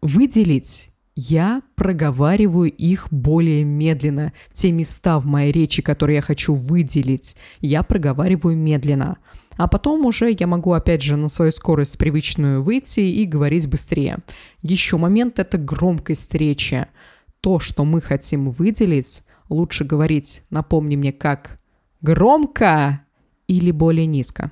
выделить, 0.03 0.86
я 1.19 1.63
проговариваю 1.73 2.71
их 2.71 3.07
более 3.09 3.63
медленно. 3.63 4.33
Те 4.53 4.71
места 4.71 5.19
в 5.19 5.25
моей 5.25 5.51
речи, 5.51 5.81
которые 5.81 6.17
я 6.17 6.21
хочу 6.21 6.53
выделить, 6.53 7.35
я 7.59 7.81
проговариваю 7.81 8.55
медленно. 8.55 9.17
А 9.57 9.67
потом 9.67 10.05
уже 10.05 10.35
я 10.39 10.45
могу 10.45 10.73
опять 10.73 11.01
же 11.01 11.15
на 11.17 11.29
свою 11.29 11.51
скорость 11.51 11.97
привычную 11.97 12.61
выйти 12.61 12.99
и 12.99 13.25
говорить 13.25 13.67
быстрее. 13.67 14.19
Еще 14.61 14.97
момент– 14.97 15.39
это 15.39 15.57
громкость 15.57 16.35
речи. 16.35 16.85
То, 17.41 17.59
что 17.59 17.83
мы 17.83 17.99
хотим 17.99 18.51
выделить, 18.51 19.23
лучше 19.49 19.85
говорить, 19.85 20.43
напомни 20.51 20.95
мне, 20.97 21.11
как 21.11 21.59
громко 21.99 23.01
или 23.47 23.71
более 23.71 24.05
низко. 24.05 24.51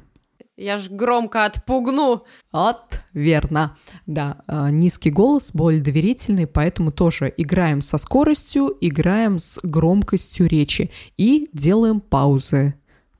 Я 0.57 0.77
ж 0.77 0.89
громко 0.89 1.45
отпугну. 1.45 2.23
От, 2.51 3.01
верно. 3.13 3.75
Да, 4.07 4.37
э, 4.47 4.69
низкий 4.71 5.11
голос, 5.11 5.51
более 5.53 5.81
доверительный, 5.81 6.47
поэтому 6.47 6.91
тоже 6.91 7.33
играем 7.35 7.81
со 7.81 7.97
скоростью, 7.97 8.77
играем 8.79 9.39
с 9.39 9.59
громкостью 9.63 10.47
речи 10.47 10.91
и 11.17 11.49
делаем 11.51 11.99
паузы 11.99 12.75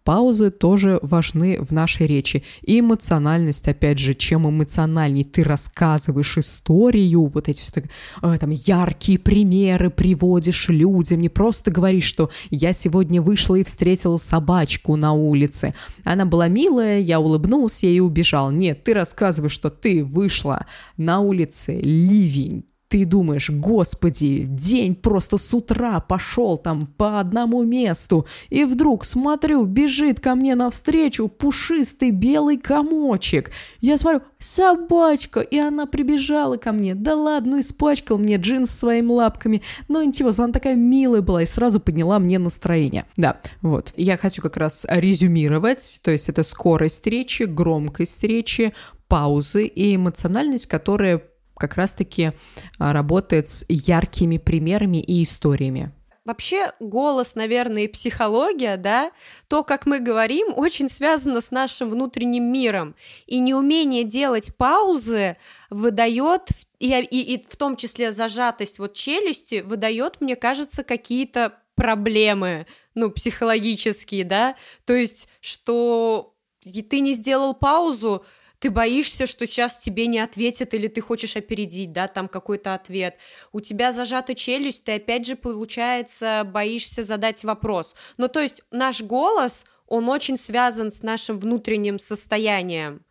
паузы 0.06 0.52
тоже 0.52 1.00
важны 1.02 1.60
в 1.60 1.72
нашей 1.72 2.08
речи. 2.08 2.44
И 2.62 2.80
эмоциональность, 2.80 3.68
опять 3.68 4.00
же, 4.00 4.14
чем 4.14 4.48
эмоциональней 4.48 5.26
ты 5.26 5.44
рассказываешь 5.44 6.38
историю, 6.38 7.26
вот 7.26 7.50
эти 7.50 7.60
все 7.60 7.72
так, 7.72 7.86
э, 8.22 8.38
там 8.40 8.52
яркие 8.52 9.20
примеры 9.20 9.90
приводишь 9.90 10.70
людям, 10.70 11.20
не 11.20 11.30
просто 11.30 11.72
говоришь, 11.72 12.06
что 12.06 12.30
я 12.52 12.72
сегодня 12.72 13.22
вышла 13.22 13.56
и 13.56 13.64
встретила 13.64 14.18
собачку 14.18 14.96
на 14.96 15.12
улице. 15.14 15.74
Она 16.04 16.26
была 16.26 16.48
милая, 16.48 17.00
я 17.00 17.20
улыбнулся 17.20 17.88
и 17.88 18.00
убежал. 18.00 18.52
Нет, 18.52 18.84
ты 18.84 18.94
рассказываешь, 18.94 19.52
что 19.52 19.72
ты 19.72 20.06
вышла 20.06 20.68
на 20.98 21.20
улице, 21.20 21.80
ливень, 21.82 22.66
ты 22.88 23.06
думаешь, 23.06 23.50
господи, 23.50 24.46
день 24.48 24.96
просто 24.96 25.38
с 25.38 25.54
утра 25.54 26.00
пошел 26.00 26.58
там 26.58 26.86
по 26.86 27.20
одному 27.20 27.64
месту, 27.64 28.28
и 28.50 28.64
вдруг, 28.64 29.06
смотрю, 29.06 29.66
бежит 29.66 30.20
ко 30.20 30.36
мне 30.36 30.56
навстречу 30.56 31.28
пушистый 31.28 32.12
белый 32.12 32.58
комочек. 32.58 33.52
Я 33.82 33.98
смотрю, 33.98 34.22
собачка, 34.38 35.40
и 35.40 35.58
она 35.58 35.86
прибежала 35.88 36.58
ко 36.58 36.72
мне. 36.72 36.96
Да 36.96 37.16
ладно, 37.16 37.60
испачкал 37.60 38.18
мне 38.18 38.38
джинс 38.38 38.70
своими 38.72 39.12
лапками. 39.12 39.62
Но 39.88 40.04
ничего, 40.04 40.32
она 40.38 40.54
такая 40.54 40.76
милая 40.76 41.22
была 41.22 41.44
и 41.44 41.48
сразу 41.48 41.80
подняла 41.80 42.20
мне 42.20 42.38
настроение. 42.40 43.06
Да, 43.18 43.40
вот. 43.62 43.94
Я 43.96 44.18
хочу 44.18 44.42
как 44.42 44.58
раз 44.58 44.86
резюмировать, 44.88 46.02
то 46.04 46.12
есть 46.12 46.30
это 46.30 46.44
скорость 46.44 47.06
речи, 47.08 47.44
громкость 47.44 48.24
речи, 48.24 48.74
паузы 49.08 49.66
и 49.66 49.96
эмоциональность, 49.96 50.68
которая 50.68 51.22
как 51.56 51.76
раз-таки 51.76 52.34
а, 52.78 52.94
работает 52.94 53.50
с 53.50 53.66
яркими 53.70 54.38
примерами 54.38 55.02
и 55.02 55.24
историями. 55.24 55.92
Вообще 56.26 56.74
голос, 56.80 57.36
наверное, 57.36 57.84
и 57.84 57.88
психология, 57.88 58.78
да, 58.78 59.12
то, 59.48 59.64
как 59.64 59.86
мы 59.86 60.00
говорим, 60.00 60.54
очень 60.56 60.90
связано 60.90 61.40
с 61.40 61.52
нашим 61.52 61.92
внутренним 61.92 62.52
миром. 62.52 62.96
И 63.28 63.38
неумение 63.38 64.04
делать 64.04 64.56
паузы 64.58 65.38
выдает, 65.70 66.50
и, 66.80 66.92
и, 67.00 67.36
и 67.36 67.46
в 67.48 67.56
том 67.58 67.78
числе 67.78 68.12
зажатость 68.12 68.80
вот 68.80 68.96
челюсти, 68.96 69.62
выдает, 69.62 70.20
мне 70.20 70.36
кажется, 70.36 70.84
какие-то 70.84 71.60
проблемы, 71.76 72.66
ну, 72.96 73.12
психологические, 73.12 74.24
да, 74.24 74.56
то 74.86 74.94
есть, 74.94 75.30
что 75.42 76.34
ты 76.64 77.02
не 77.02 77.14
сделал 77.14 77.54
паузу, 77.54 78.26
ты 78.60 78.70
боишься, 78.70 79.26
что 79.26 79.46
сейчас 79.48 79.78
тебе 79.78 80.08
не 80.08 80.20
ответят, 80.20 80.74
или 80.74 80.88
ты 80.88 81.02
хочешь 81.02 81.36
опередить, 81.36 81.92
да, 81.92 82.08
там 82.08 82.28
какой-то 82.28 82.74
ответ. 82.74 83.18
У 83.52 83.62
тебя 83.62 83.92
зажата 83.92 84.36
челюсть, 84.36 84.84
ты 84.84 84.96
опять 84.96 85.26
же, 85.26 85.36
получается, 85.36 86.44
боишься 86.46 87.04
задать 87.04 87.44
вопрос. 87.44 87.96
Ну, 88.18 88.28
то 88.28 88.40
есть 88.40 88.62
наш 88.72 89.02
голос, 89.02 89.66
он 89.88 90.10
очень 90.10 90.38
связан 90.38 90.92
с 90.92 91.04
нашим 91.04 91.40
внутренним 91.40 92.00
состоянием. 92.00 93.04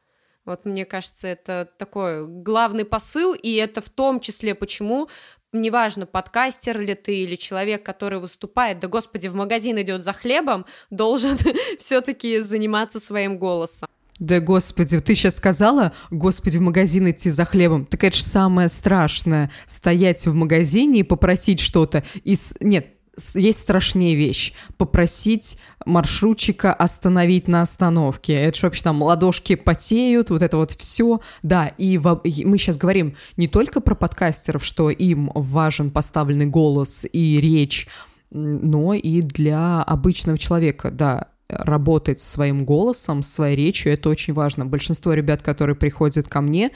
Вот 0.44 0.66
мне 0.66 0.84
кажется, 0.84 1.26
это 1.26 1.70
такой 1.78 2.26
главный 2.26 2.84
посыл, 2.84 3.32
и 3.32 3.54
это 3.54 3.80
в 3.80 3.88
том 3.88 4.20
числе 4.20 4.54
почему 4.54 5.08
неважно, 5.54 6.04
подкастер 6.04 6.78
ли 6.80 6.94
ты 6.94 7.18
или 7.18 7.36
человек, 7.36 7.84
который 7.84 8.18
выступает, 8.18 8.80
да 8.80 8.88
господи, 8.88 9.28
в 9.28 9.34
магазин 9.34 9.80
идет 9.80 10.02
за 10.02 10.12
хлебом, 10.12 10.66
должен 10.90 11.38
все-таки 11.78 12.40
заниматься 12.40 13.00
своим 13.00 13.38
голосом. 13.38 13.88
Да 14.24 14.40
господи, 14.40 15.00
ты 15.00 15.14
сейчас 15.14 15.36
сказала, 15.36 15.92
господи, 16.10 16.56
в 16.56 16.62
магазин 16.62 17.10
идти 17.10 17.28
за 17.28 17.44
хлебом. 17.44 17.84
Так 17.84 18.04
это 18.04 18.16
же 18.16 18.24
самое 18.24 18.70
страшное, 18.70 19.50
стоять 19.66 20.24
в 20.24 20.32
магазине 20.32 21.00
и 21.00 21.02
попросить 21.02 21.60
что-то. 21.60 22.04
И 22.24 22.34
с... 22.34 22.54
Нет, 22.60 22.86
есть 23.34 23.60
страшнее 23.60 24.14
вещь. 24.14 24.54
Попросить 24.78 25.58
маршрутчика 25.84 26.72
остановить 26.72 27.48
на 27.48 27.60
остановке. 27.60 28.32
Это 28.32 28.58
же 28.58 28.66
вообще 28.66 28.82
там 28.82 29.02
ладошки 29.02 29.56
потеют, 29.56 30.30
вот 30.30 30.40
это 30.40 30.56
вот 30.56 30.72
все. 30.72 31.20
Да, 31.42 31.66
и, 31.66 31.98
в, 31.98 32.22
и 32.24 32.46
мы 32.46 32.56
сейчас 32.56 32.78
говорим 32.78 33.16
не 33.36 33.46
только 33.46 33.82
про 33.82 33.94
подкастеров, 33.94 34.64
что 34.64 34.88
им 34.88 35.30
важен 35.34 35.90
поставленный 35.90 36.46
голос 36.46 37.04
и 37.12 37.40
речь, 37.42 37.88
но 38.30 38.94
и 38.94 39.20
для 39.20 39.82
обычного 39.82 40.38
человека, 40.38 40.90
да, 40.90 41.28
работать 41.48 42.20
своим 42.20 42.64
голосом, 42.64 43.22
своей 43.22 43.56
речью, 43.56 43.92
это 43.92 44.08
очень 44.08 44.32
важно. 44.32 44.66
Большинство 44.66 45.12
ребят, 45.12 45.42
которые 45.42 45.76
приходят 45.76 46.28
ко 46.28 46.40
мне, 46.40 46.70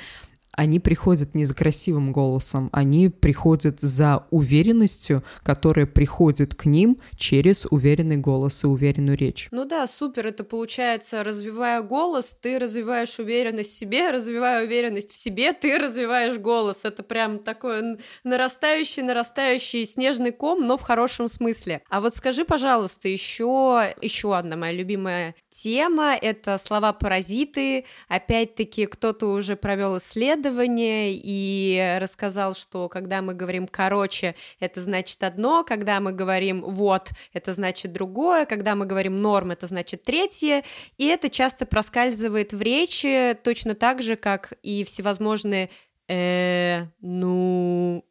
они 0.58 0.80
приходят 0.80 1.36
не 1.36 1.44
за 1.44 1.54
красивым 1.54 2.10
голосом, 2.10 2.68
они 2.72 3.10
приходят 3.10 3.78
за 3.78 4.26
уверенностью, 4.32 5.22
которая 5.44 5.86
приходит 5.86 6.56
к 6.56 6.64
ним 6.64 6.98
через 7.16 7.64
уверенный 7.70 8.16
голос 8.16 8.64
и 8.64 8.66
уверенную 8.66 9.16
речь. 9.16 9.46
Ну 9.52 9.64
да, 9.64 9.86
супер, 9.86 10.26
это 10.26 10.42
получается, 10.42 11.22
развивая 11.22 11.80
голос, 11.82 12.36
ты 12.42 12.58
развиваешь 12.58 13.20
уверенность 13.20 13.70
в 13.70 13.78
себе, 13.78 14.10
развивая 14.10 14.64
уверенность 14.64 15.12
в 15.12 15.16
себе, 15.16 15.52
ты 15.52 15.78
развиваешь 15.78 16.38
голос. 16.38 16.84
Это 16.84 17.04
прям 17.04 17.38
такой 17.38 18.00
нарастающий, 18.24 19.04
нарастающий 19.04 19.86
снежный 19.86 20.32
ком, 20.32 20.66
но 20.66 20.76
в 20.76 20.82
хорошем 20.82 21.28
смысле. 21.28 21.82
А 21.88 22.00
вот 22.00 22.16
скажи, 22.16 22.44
пожалуйста, 22.44 23.06
еще, 23.06 23.94
еще 24.02 24.36
одна 24.36 24.56
моя 24.56 24.72
любимая 24.72 25.36
тема— 25.50 26.16
это 26.20 26.58
слова-паразиты. 26.58 27.84
Опять-таки, 28.08 28.86
кто-то 28.86 29.28
уже 29.28 29.54
провел 29.54 29.98
исследование 29.98 30.47
и 30.50 31.98
рассказал, 32.00 32.54
что 32.54 32.88
когда 32.88 33.22
мы 33.22 33.34
говорим 33.34 33.66
«короче», 33.66 34.34
это 34.60 34.80
значит 34.80 35.22
одно, 35.22 35.64
когда 35.64 36.00
мы 36.00 36.12
говорим 36.12 36.62
«вот», 36.62 37.10
это 37.32 37.54
значит 37.54 37.92
другое, 37.92 38.46
когда 38.46 38.74
мы 38.74 38.86
говорим 38.86 39.20
«норм», 39.20 39.50
это 39.50 39.66
значит 39.66 40.02
третье, 40.02 40.64
и 40.96 41.06
это 41.06 41.30
часто 41.30 41.66
проскальзывает 41.66 42.52
в 42.52 42.62
речи 42.62 43.36
точно 43.42 43.74
так 43.74 44.02
же, 44.02 44.16
как 44.16 44.54
и 44.62 44.84
всевозможные 44.84 45.70
«э», 46.08 46.86
«ну». 47.00 48.04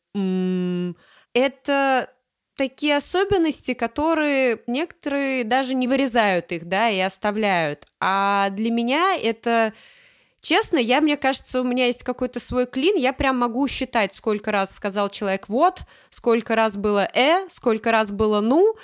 Это 1.33 2.09
такие 2.55 2.97
особенности, 2.97 3.73
которые 3.73 4.61
некоторые 4.65 5.43
даже 5.43 5.75
не 5.75 5.87
вырезают 5.87 6.51
их, 6.51 6.65
да, 6.65 6.89
и 6.89 6.99
оставляют. 6.99 7.85
А 7.99 8.49
для 8.49 8.71
меня 8.71 9.15
это... 9.15 9.73
Честно, 10.47 10.77
я, 10.77 11.01
мне 11.01 11.17
кажется, 11.17 11.59
у 11.59 11.65
меня 11.65 11.87
есть 11.87 12.03
какой-то 12.03 12.39
свой 12.39 12.67
клин, 12.67 12.95
я 12.95 13.11
прям 13.11 13.37
могу 13.37 13.67
считать, 13.67 14.13
сколько 14.13 14.49
раз 14.49 14.73
сказал 14.73 15.09
человек 15.09 15.49
«вот», 15.49 15.81
сколько 16.09 16.55
раз 16.55 16.77
было 16.77 17.05
«э», 17.13 17.49
сколько 17.49 17.91
раз 17.91 18.13
было 18.13 18.39
«ну», 18.39 18.77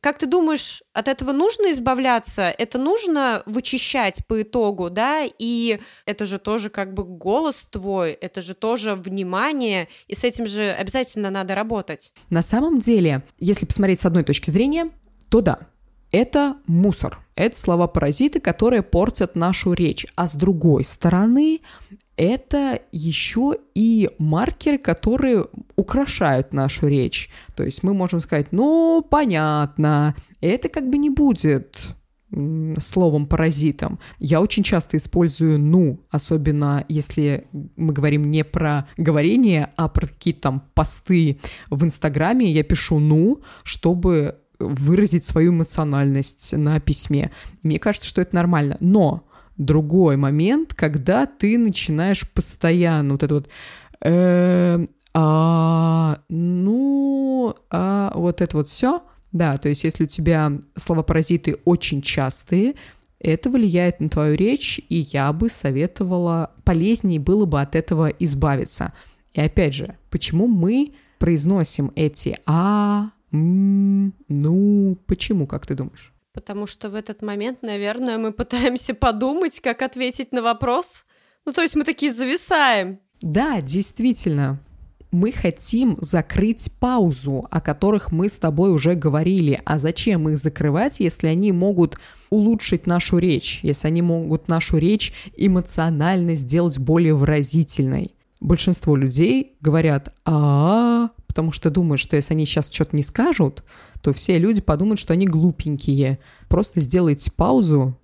как 0.00 0.18
ты 0.18 0.26
думаешь, 0.26 0.82
от 0.92 1.06
этого 1.06 1.30
нужно 1.30 1.70
избавляться? 1.70 2.52
Это 2.58 2.78
нужно 2.78 3.44
вычищать 3.46 4.26
по 4.26 4.42
итогу, 4.42 4.90
да? 4.90 5.22
И 5.38 5.78
это 6.06 6.24
же 6.24 6.38
тоже 6.38 6.70
как 6.70 6.92
бы 6.92 7.04
голос 7.04 7.64
твой, 7.70 8.10
это 8.10 8.42
же 8.42 8.54
тоже 8.54 8.96
внимание, 8.96 9.86
и 10.08 10.16
с 10.16 10.24
этим 10.24 10.48
же 10.48 10.72
обязательно 10.72 11.30
надо 11.30 11.54
работать. 11.54 12.12
На 12.30 12.42
самом 12.42 12.80
деле, 12.80 13.22
если 13.38 13.64
посмотреть 13.64 14.00
с 14.00 14.06
одной 14.06 14.24
точки 14.24 14.50
зрения, 14.50 14.90
то 15.28 15.40
да, 15.40 15.60
это 16.12 16.56
мусор. 16.66 17.20
Это 17.34 17.58
слова-паразиты, 17.58 18.40
которые 18.40 18.82
портят 18.82 19.36
нашу 19.36 19.72
речь. 19.72 20.06
А 20.14 20.26
с 20.26 20.34
другой 20.34 20.84
стороны, 20.84 21.60
это 22.16 22.80
еще 22.92 23.56
и 23.74 24.08
маркеры, 24.18 24.78
которые 24.78 25.46
украшают 25.76 26.52
нашу 26.52 26.88
речь. 26.88 27.30
То 27.54 27.62
есть 27.62 27.82
мы 27.82 27.92
можем 27.92 28.20
сказать, 28.20 28.48
ну, 28.52 29.04
понятно, 29.08 30.14
это 30.40 30.68
как 30.68 30.88
бы 30.88 30.96
не 30.96 31.10
будет 31.10 31.76
словом 32.80 33.26
паразитом. 33.26 33.98
Я 34.18 34.40
очень 34.40 34.62
часто 34.62 34.96
использую 34.96 35.58
«ну», 35.58 36.00
особенно 36.10 36.84
если 36.88 37.46
мы 37.76 37.92
говорим 37.92 38.30
не 38.30 38.44
про 38.44 38.88
говорение, 38.96 39.72
а 39.76 39.88
про 39.88 40.06
какие-то 40.06 40.40
там 40.40 40.62
посты 40.74 41.38
в 41.70 41.84
Инстаграме. 41.84 42.50
Я 42.50 42.64
пишу 42.64 42.98
«ну», 42.98 43.42
чтобы 43.62 44.40
выразить 44.58 45.24
свою 45.24 45.52
эмоциональность 45.52 46.52
на 46.52 46.80
письме. 46.80 47.30
Мне 47.62 47.78
кажется, 47.78 48.08
что 48.08 48.22
это 48.22 48.34
нормально. 48.34 48.76
Но 48.80 49.26
другой 49.56 50.16
момент, 50.16 50.74
когда 50.74 51.26
ты 51.26 51.58
начинаешь 51.58 52.28
постоянно 52.30 53.12
вот 53.12 53.22
это 53.22 53.34
вот 53.34 53.48
э, 54.02 54.86
а, 55.14 56.18
ну, 56.28 57.54
а, 57.70 58.12
вот 58.14 58.42
это 58.42 58.56
вот 58.56 58.68
все, 58.68 59.02
да, 59.32 59.56
то 59.56 59.70
есть 59.70 59.82
если 59.84 60.04
у 60.04 60.06
тебя 60.06 60.52
слова-паразиты 60.76 61.56
очень 61.64 62.02
частые, 62.02 62.74
это 63.18 63.48
влияет 63.48 64.00
на 64.00 64.10
твою 64.10 64.36
речь, 64.36 64.78
и 64.90 65.06
я 65.10 65.32
бы 65.32 65.48
советовала, 65.48 66.52
полезнее 66.64 67.18
было 67.18 67.46
бы 67.46 67.60
от 67.60 67.74
этого 67.74 68.08
избавиться. 68.08 68.92
И 69.32 69.40
опять 69.40 69.74
же, 69.74 69.96
почему 70.10 70.46
мы 70.46 70.94
произносим 71.18 71.92
эти 71.94 72.36
«а», 72.44 73.10
«м», 73.36 74.14
«ну», 74.28 74.98
почему, 75.06 75.46
как 75.46 75.66
ты 75.66 75.74
думаешь? 75.74 76.12
Потому 76.32 76.66
что 76.66 76.90
в 76.90 76.94
этот 76.94 77.22
момент, 77.22 77.62
наверное, 77.62 78.18
мы 78.18 78.30
пытаемся 78.32 78.94
подумать, 78.94 79.60
как 79.60 79.80
ответить 79.82 80.32
на 80.32 80.42
вопрос. 80.42 81.04
Ну, 81.46 81.52
то 81.52 81.62
есть 81.62 81.74
мы 81.76 81.84
такие 81.84 82.12
зависаем. 82.12 82.98
Да, 83.22 83.60
действительно. 83.62 84.60
Мы 85.12 85.32
хотим 85.32 85.96
закрыть 86.00 86.70
паузу, 86.78 87.46
о 87.50 87.60
которых 87.62 88.12
мы 88.12 88.28
с 88.28 88.38
тобой 88.38 88.70
уже 88.70 88.94
говорили. 88.94 89.62
А 89.64 89.78
зачем 89.78 90.28
их 90.28 90.36
закрывать, 90.36 91.00
если 91.00 91.28
они 91.28 91.52
могут 91.52 91.96
улучшить 92.28 92.86
нашу 92.86 93.16
речь, 93.16 93.60
если 93.62 93.86
они 93.86 94.02
могут 94.02 94.48
нашу 94.48 94.76
речь 94.76 95.14
эмоционально 95.36 96.34
сделать 96.34 96.78
более 96.78 97.14
выразительной? 97.14 98.14
Большинство 98.40 98.94
людей 98.94 99.56
говорят 99.60 100.14
а, 100.26 101.10
потому 101.36 101.52
что 101.52 101.68
думают, 101.68 102.00
что 102.00 102.16
если 102.16 102.32
они 102.32 102.46
сейчас 102.46 102.72
что-то 102.72 102.96
не 102.96 103.02
скажут, 103.02 103.62
то 104.00 104.14
все 104.14 104.38
люди 104.38 104.62
подумают, 104.62 104.98
что 104.98 105.12
они 105.12 105.26
глупенькие. 105.26 106.18
Просто 106.48 106.80
сделайте 106.80 107.30
паузу, 107.30 107.98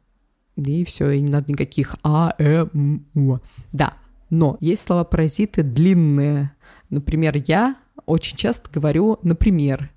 и 0.57 0.85
все, 0.85 1.13
и 1.13 1.23
не 1.23 1.31
надо 1.31 1.51
никаких 1.51 1.97
а, 2.03 2.35
э, 2.37 2.67
м, 2.75 3.07
у. 3.15 3.39
Да, 3.73 3.95
но 4.29 4.59
есть 4.61 4.83
слова-паразиты 4.83 5.63
длинные. 5.63 6.53
Например, 6.91 7.43
я 7.47 7.77
очень 8.05 8.37
часто 8.37 8.69
говорю 8.71 9.19
«например», 9.23 9.91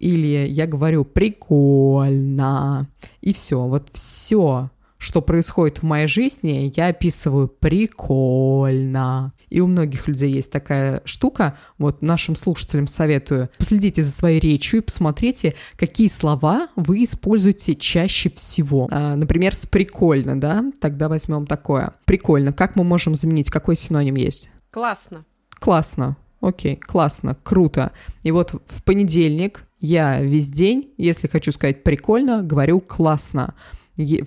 или 0.00 0.48
я 0.48 0.66
говорю 0.66 1.04
«прикольно», 1.04 2.88
и 3.20 3.32
все. 3.32 3.68
Вот 3.68 3.90
все, 3.92 4.72
что 4.98 5.22
происходит 5.22 5.78
в 5.78 5.84
моей 5.84 6.08
жизни, 6.08 6.72
я 6.74 6.88
описываю 6.88 7.46
«прикольно». 7.46 9.32
И 9.50 9.60
у 9.60 9.66
многих 9.66 10.08
людей 10.08 10.32
есть 10.32 10.50
такая 10.50 11.02
штука. 11.04 11.58
Вот 11.76 12.02
нашим 12.02 12.36
слушателям 12.36 12.86
советую. 12.86 13.50
Последите 13.58 14.02
за 14.02 14.12
своей 14.12 14.40
речью 14.40 14.80
и 14.80 14.82
посмотрите, 14.82 15.54
какие 15.76 16.08
слова 16.08 16.68
вы 16.76 17.04
используете 17.04 17.74
чаще 17.74 18.30
всего. 18.30 18.88
А, 18.90 19.16
например, 19.16 19.54
с 19.54 19.66
«прикольно», 19.66 20.40
да? 20.40 20.64
Тогда 20.80 21.08
возьмем 21.08 21.46
такое. 21.46 21.94
«Прикольно». 22.04 22.52
Как 22.52 22.76
мы 22.76 22.84
можем 22.84 23.14
заменить? 23.14 23.50
Какой 23.50 23.76
синоним 23.76 24.14
есть? 24.14 24.50
Классно. 24.70 25.24
Классно. 25.58 26.16
Окей, 26.40 26.76
классно, 26.76 27.36
круто. 27.42 27.92
И 28.22 28.30
вот 28.30 28.54
в 28.66 28.82
понедельник 28.82 29.64
я 29.78 30.20
весь 30.20 30.48
день, 30.48 30.90
если 30.96 31.26
хочу 31.26 31.52
сказать 31.52 31.82
прикольно, 31.82 32.42
говорю 32.42 32.80
классно. 32.80 33.54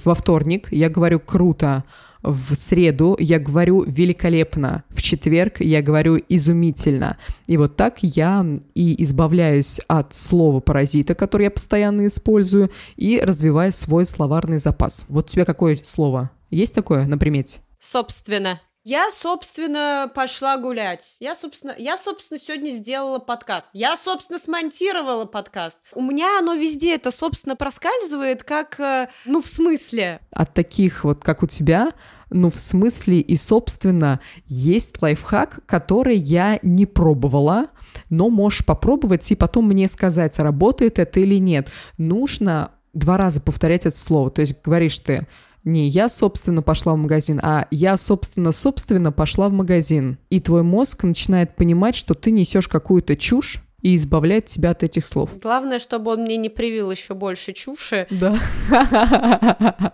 Во 0.03 0.13
вторник 0.13 0.67
я 0.71 0.89
говорю 0.89 1.19
круто, 1.19 1.83
В 2.23 2.55
среду 2.55 3.17
я 3.19 3.37
говорю 3.37 3.83
великолепно. 3.83 4.85
В 4.89 5.01
четверг 5.01 5.59
я 5.59 5.81
говорю 5.81 6.17
изумительно. 6.29 7.17
И 7.47 7.57
вот 7.57 7.75
так 7.75 7.97
я 8.01 8.45
и 8.73 9.03
избавляюсь 9.03 9.81
от 9.87 10.13
слова 10.13 10.61
паразита, 10.61 11.15
которое 11.15 11.45
я 11.45 11.51
постоянно 11.51 12.07
использую, 12.07 12.71
и 12.95 13.19
развиваю 13.19 13.73
свой 13.73 14.05
словарный 14.05 14.57
запас. 14.57 15.05
Вот 15.09 15.25
у 15.25 15.27
тебя 15.27 15.43
какое 15.43 15.77
слово? 15.83 16.31
Есть 16.49 16.73
такое 16.73 17.05
на 17.07 17.17
примете? 17.17 17.59
Собственно. 17.79 18.61
Я, 18.85 19.09
собственно, 19.17 20.11
пошла 20.13 20.57
гулять. 20.57 21.15
Я, 21.21 21.35
собственно, 21.35 21.73
я, 21.77 21.97
собственно, 21.97 22.37
сегодня 22.37 22.71
сделала 22.71 23.17
подкаст. 23.17 23.69
Я, 23.71 23.95
собственно, 23.95 24.37
смонтировала 24.37 25.23
подкаст. 25.23 25.79
У 25.93 26.01
меня 26.01 26.39
оно 26.39 26.53
везде 26.55 26.95
это, 26.95 27.09
собственно, 27.11 27.55
проскальзывает, 27.55 28.43
как, 28.43 28.77
э, 28.81 29.07
ну, 29.23 29.41
в 29.41 29.47
смысле. 29.47 30.19
От 30.31 30.53
таких 30.53 31.05
вот, 31.05 31.23
как 31.23 31.43
у 31.43 31.47
тебя, 31.47 31.93
ну, 32.29 32.49
в 32.49 32.59
смысле 32.59 33.21
и, 33.21 33.37
собственно, 33.37 34.19
есть 34.47 35.01
лайфхак, 35.01 35.65
который 35.65 36.17
я 36.17 36.59
не 36.61 36.85
пробовала, 36.85 37.67
но 38.09 38.29
можешь 38.29 38.65
попробовать 38.65 39.31
и 39.31 39.35
потом 39.35 39.69
мне 39.69 39.87
сказать, 39.87 40.37
работает 40.39 40.99
это 40.99 41.21
или 41.21 41.39
нет. 41.39 41.69
Нужно 41.97 42.73
два 42.91 43.15
раза 43.15 43.39
повторять 43.39 43.85
это 43.85 43.97
слово. 43.97 44.29
То 44.29 44.41
есть 44.41 44.61
говоришь 44.61 44.99
ты 44.99 45.25
не 45.63 45.87
я, 45.87 46.09
собственно, 46.09 46.61
пошла 46.61 46.93
в 46.93 46.97
магазин, 46.97 47.39
а 47.41 47.67
я, 47.71 47.97
собственно, 47.97 48.51
собственно 48.51 49.11
пошла 49.11 49.49
в 49.49 49.53
магазин. 49.53 50.17
И 50.29 50.39
твой 50.39 50.63
мозг 50.63 51.03
начинает 51.03 51.55
понимать, 51.55 51.95
что 51.95 52.13
ты 52.13 52.31
несешь 52.31 52.67
какую-то 52.67 53.15
чушь, 53.15 53.61
и 53.83 53.97
избавляет 53.97 54.45
тебя 54.45 54.71
от 54.71 54.81
этих 54.81 55.05
слов. 55.05 55.37
Главное, 55.39 55.77
чтобы 55.77 56.11
он 56.11 56.21
мне 56.21 56.37
не 56.37 56.49
привил 56.49 56.89
еще 56.89 57.13
больше 57.13 57.53
чуши. 57.53 58.07
Да. 58.09 58.39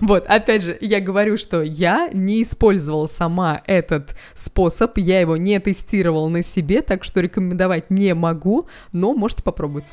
Вот, 0.00 0.26
опять 0.26 0.62
же, 0.62 0.76
я 0.80 1.00
говорю, 1.00 1.36
что 1.36 1.62
я 1.62 2.10
не 2.12 2.42
использовала 2.42 3.06
сама 3.06 3.62
этот 3.66 4.16
способ, 4.34 4.98
я 4.98 5.20
его 5.20 5.36
не 5.36 5.60
тестировала 5.60 6.28
на 6.28 6.42
себе, 6.42 6.82
так 6.82 7.04
что 7.04 7.20
рекомендовать 7.20 7.90
не 7.90 8.14
могу, 8.14 8.66
но 8.92 9.14
можете 9.14 9.44
попробовать. 9.44 9.92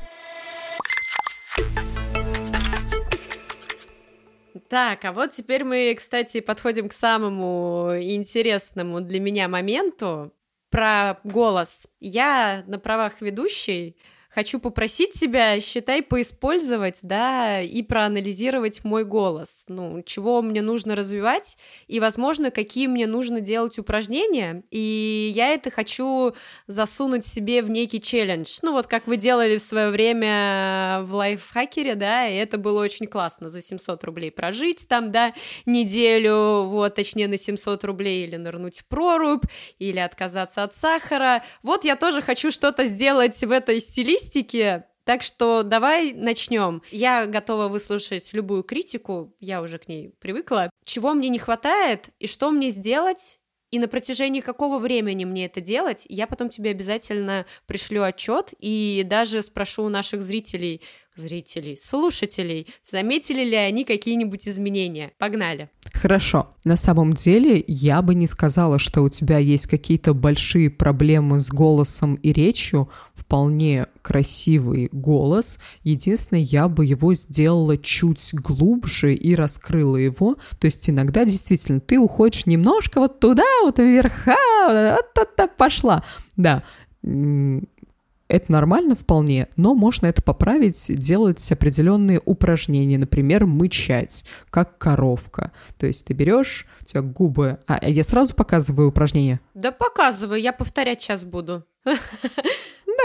Так, 4.69 5.05
а 5.05 5.11
вот 5.11 5.31
теперь 5.31 5.63
мы, 5.63 5.93
кстати, 5.95 6.39
подходим 6.41 6.89
к 6.89 6.93
самому 6.93 7.91
интересному 7.99 9.01
для 9.01 9.19
меня 9.19 9.47
моменту 9.47 10.33
про 10.69 11.19
голос. 11.23 11.87
Я 11.99 12.63
на 12.67 12.79
правах 12.79 13.21
ведущей 13.21 13.97
хочу 14.29 14.59
попросить 14.59 15.13
тебя, 15.13 15.59
считай, 15.59 16.01
поиспользовать, 16.01 16.99
да, 17.01 17.61
и 17.61 17.81
проанализировать 17.81 18.83
мой 18.83 19.03
голос. 19.03 19.65
Ну, 19.67 20.01
чего 20.03 20.41
мне 20.41 20.61
нужно 20.61 20.95
развивать, 20.95 21.57
и, 21.87 21.99
возможно, 21.99 22.51
какие 22.51 22.87
мне 22.87 23.07
нужно 23.07 23.41
делать 23.41 23.79
упражнения. 23.79 24.63
И 24.71 25.31
я 25.33 25.49
это 25.49 25.71
хочу 25.71 26.33
засунуть 26.67 27.25
себе 27.25 27.61
в 27.61 27.69
некий 27.69 27.99
челлендж. 27.99 28.59
Ну, 28.61 28.73
вот 28.73 28.87
как 28.87 29.07
вы 29.07 29.17
делали 29.17 29.57
в 29.57 29.63
свое 29.63 29.89
время 29.89 31.01
в 31.03 31.15
лайфхакере, 31.15 31.95
да, 31.95 32.27
и 32.27 32.35
это 32.35 32.57
было 32.57 32.81
очень 32.81 33.07
классно 33.07 33.49
за 33.49 33.61
700 33.61 34.03
рублей 34.03 34.31
прожить 34.31 34.87
там, 34.87 35.11
да, 35.11 35.33
неделю, 35.65 36.65
вот, 36.65 36.95
точнее, 36.95 37.27
на 37.27 37.37
700 37.37 37.83
рублей 37.83 38.25
или 38.25 38.35
нырнуть 38.35 38.79
в 38.79 38.85
прорубь, 38.85 39.45
или 39.79 39.99
отказаться 39.99 40.63
от 40.63 40.75
сахара. 40.75 41.43
Вот 41.63 41.83
я 41.83 41.95
тоже 41.95 42.21
хочу 42.21 42.51
что-то 42.51 42.85
сделать 42.85 43.43
в 43.43 43.51
этой 43.51 43.79
стилистике, 43.79 44.18
статистике. 44.19 44.85
Так 45.05 45.23
что 45.23 45.63
давай 45.63 46.13
начнем. 46.13 46.83
Я 46.91 47.25
готова 47.25 47.67
выслушать 47.67 48.29
любую 48.33 48.63
критику, 48.63 49.33
я 49.39 49.61
уже 49.61 49.79
к 49.79 49.87
ней 49.87 50.13
привыкла. 50.19 50.69
Чего 50.85 51.13
мне 51.13 51.29
не 51.29 51.39
хватает 51.39 52.09
и 52.19 52.27
что 52.27 52.51
мне 52.51 52.69
сделать, 52.69 53.39
и 53.71 53.79
на 53.79 53.87
протяжении 53.87 54.41
какого 54.41 54.79
времени 54.79 55.25
мне 55.25 55.45
это 55.45 55.61
делать, 55.61 56.05
я 56.09 56.27
потом 56.27 56.49
тебе 56.49 56.71
обязательно 56.71 57.45
пришлю 57.65 58.03
отчет 58.03 58.53
и 58.59 59.03
даже 59.05 59.43
спрошу 59.43 59.83
у 59.83 59.89
наших 59.89 60.23
зрителей, 60.23 60.81
зрителей, 61.15 61.77
слушателей, 61.77 62.67
заметили 62.83 63.43
ли 63.43 63.55
они 63.55 63.83
какие-нибудь 63.83 64.47
изменения. 64.47 65.11
Погнали. 65.17 65.69
Хорошо. 65.93 66.55
На 66.63 66.77
самом 66.77 67.13
деле, 67.13 67.63
я 67.67 68.01
бы 68.01 68.15
не 68.15 68.25
сказала, 68.25 68.79
что 68.79 69.01
у 69.01 69.09
тебя 69.09 69.37
есть 69.37 69.67
какие-то 69.67 70.13
большие 70.13 70.69
проблемы 70.69 71.39
с 71.39 71.49
голосом 71.49 72.15
и 72.15 72.33
речью. 72.33 72.89
Вполне 73.29 73.85
красивый 74.01 74.89
голос. 74.91 75.59
Единственное, 75.83 76.41
я 76.41 76.67
бы 76.67 76.83
его 76.83 77.13
сделала 77.13 77.77
чуть 77.77 78.33
глубже 78.33 79.13
и 79.13 79.35
раскрыла 79.35 79.97
его. 79.97 80.37
То 80.59 80.65
есть 80.65 80.89
иногда 80.89 81.25
действительно 81.25 81.79
ты 81.79 81.99
уходишь 81.99 82.47
немножко 82.47 82.99
вот 82.99 83.19
туда, 83.19 83.43
вот 83.61 83.77
вверха, 83.77 84.35
вот, 84.67 85.55
пошла. 85.57 86.03
Да, 86.37 86.63
это 87.03 88.51
нормально 88.51 88.95
вполне, 88.95 89.47
но 89.57 89.75
можно 89.75 90.07
это 90.07 90.23
поправить, 90.23 90.85
делать 90.87 91.51
определенные 91.51 92.19
упражнения, 92.25 92.97
например, 92.97 93.45
мычать, 93.45 94.25
как 94.49 94.79
коровка. 94.79 95.51
То 95.77 95.85
есть 95.85 96.07
ты 96.07 96.13
берешь, 96.13 96.65
у 96.81 96.85
тебя 96.85 97.03
губы... 97.03 97.59
А 97.67 97.87
я 97.87 98.03
сразу 98.03 98.33
показываю 98.33 98.89
упражнение? 98.89 99.39
Да 99.53 99.71
показываю, 99.71 100.41
я 100.41 100.51
повторять 100.51 101.01
сейчас 101.01 101.25
буду. 101.25 101.63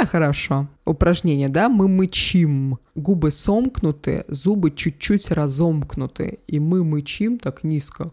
Да, 0.00 0.06
хорошо. 0.06 0.66
Упражнение, 0.84 1.48
да, 1.48 1.68
мы 1.68 1.86
мычим. 1.86 2.78
Губы 2.96 3.30
сомкнуты, 3.30 4.24
зубы 4.26 4.72
чуть-чуть 4.72 5.30
разомкнуты, 5.30 6.40
и 6.48 6.58
мы 6.58 6.82
мычим 6.82 7.38
так 7.38 7.62
низко. 7.62 8.10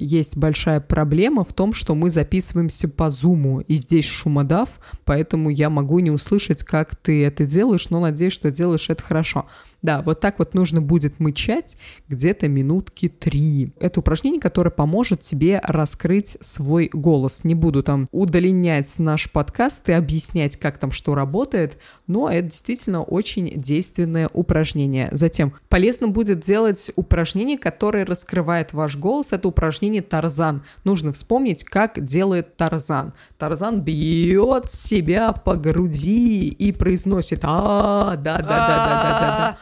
есть 0.00 0.36
большая 0.36 0.80
проблема 0.80 1.44
в 1.44 1.52
том, 1.52 1.74
что 1.74 1.94
мы 1.94 2.10
записываемся 2.10 2.88
по 2.88 3.10
зуму, 3.10 3.60
и 3.60 3.74
здесь 3.74 4.04
шумодав, 4.04 4.80
поэтому 5.04 5.50
я 5.50 5.70
могу 5.70 5.98
не 5.98 6.10
услышать, 6.10 6.62
как 6.62 6.96
ты 6.96 7.24
это 7.24 7.44
делаешь, 7.44 7.90
но 7.90 8.00
надеюсь, 8.00 8.32
что 8.32 8.50
делаешь 8.50 8.90
это 8.90 9.02
хорошо. 9.02 9.46
Да, 9.80 10.02
вот 10.02 10.20
так 10.20 10.38
вот 10.40 10.54
нужно 10.54 10.80
будет 10.80 11.20
мычать 11.20 11.76
где-то 12.08 12.48
минутки 12.48 13.08
три. 13.08 13.72
Это 13.78 14.00
упражнение, 14.00 14.40
которое 14.40 14.70
поможет 14.70 15.20
тебе 15.20 15.60
раскрыть 15.62 16.36
свой 16.40 16.90
голос. 16.92 17.44
Не 17.44 17.54
буду 17.54 17.82
там 17.82 18.08
удлинять 18.10 18.98
наш 18.98 19.30
подкаст 19.30 19.88
и 19.88 19.92
объяснять, 19.92 20.56
как 20.56 20.78
там 20.78 20.90
что 20.90 21.14
работает, 21.14 21.78
но 22.08 22.28
это 22.28 22.48
действительно 22.48 23.02
очень 23.02 23.52
действенное 23.56 24.28
упражнение. 24.32 25.08
Затем 25.12 25.54
полезно 25.68 26.08
будет 26.08 26.40
делать 26.40 26.90
упражнение, 26.96 27.56
которое 27.56 28.04
раскрывает 28.04 28.72
ваш 28.72 28.96
голос. 28.96 29.32
Это 29.32 29.46
упражнение 29.46 30.02
Тарзан. 30.02 30.64
Нужно 30.82 31.12
вспомнить, 31.12 31.62
как 31.62 32.02
делает 32.02 32.56
Тарзан. 32.56 33.12
Тарзан 33.36 33.80
бьет 33.82 34.72
себя 34.72 35.32
по 35.32 35.54
груди 35.54 36.48
и 36.48 36.72
произносит 36.72 37.40
а 37.42 38.16
да 38.16 38.38
да 38.38 38.42
да 38.42 38.48
да 38.48 38.76
да 38.76 39.20
да 39.20 39.38
да 39.38 39.58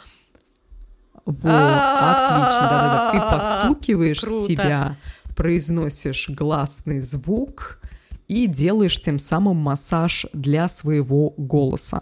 вот, 1.27 1.45
отлично, 1.45 2.69
да-да-да. 2.71 3.11
Ты 3.13 3.21
постукиваешь 3.21 4.21
себя, 4.21 4.97
произносишь 5.37 6.31
гласный 6.31 7.01
звук 7.01 7.81
и 8.29 8.47
делаешь 8.47 9.01
тем 9.01 9.19
самым 9.19 9.57
массаж 9.57 10.27
для 10.33 10.69
своего 10.69 11.35
голоса. 11.37 12.01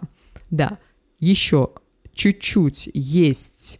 Да, 0.51 0.77
еще 1.19 1.71
чуть-чуть 2.13 2.89
есть 2.93 3.79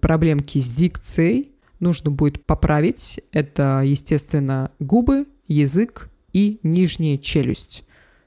проблемки 0.00 0.58
с 0.60 0.70
дикцией, 0.70 1.52
нужно 1.80 2.10
будет 2.10 2.44
поправить. 2.46 3.20
Это, 3.32 3.82
естественно, 3.84 4.70
губы, 4.78 5.26
язык 5.48 6.10
и 6.32 6.60
нижняя 6.62 7.18
челюсть 7.18 7.84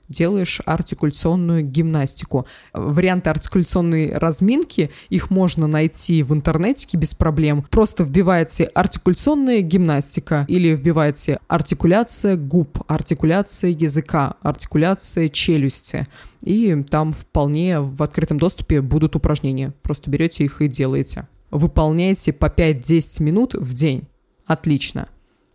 делаешь 0.08 0.62
артикуляционную 0.65 1.63
гимнастику. 1.63 2.46
Варианты 2.74 3.30
артикуляционной 3.30 4.13
разминки, 4.13 4.91
их 5.10 5.30
можно 5.30 5.68
найти 5.68 6.24
в 6.24 6.34
интернете 6.34 6.98
без 6.98 7.13
проблем. 7.13 7.65
Просто 7.70 8.04
вбиваете 8.04 8.65
артикуляционная 8.65 9.62
гимнастика 9.62 10.46
или 10.48 10.76
вбиваете 10.76 11.39
артикуляция 11.48 12.36
губ, 12.36 12.84
артикуляция 12.88 13.72
языка, 13.72 14.36
артикуляция 14.41 15.30
челюсти. 15.30 16.08
И 16.41 16.84
там 16.89 17.13
вполне 17.13 17.80
в 17.80 18.04
открытом 18.04 18.38
доступе 18.38 18.82
будут 18.82 19.15
упражнения. 19.15 19.74
Просто 19.82 20.10
берете 20.10 20.44
их 20.44 20.62
и 20.62 20.68
делаете. 20.68 21.28
Выполняете 21.50 22.34
по 22.34 22.46
5-10 22.46 23.24
минут 23.24 23.54
в 23.56 23.74
день. 23.74 24.08
Отлично. 24.46 25.08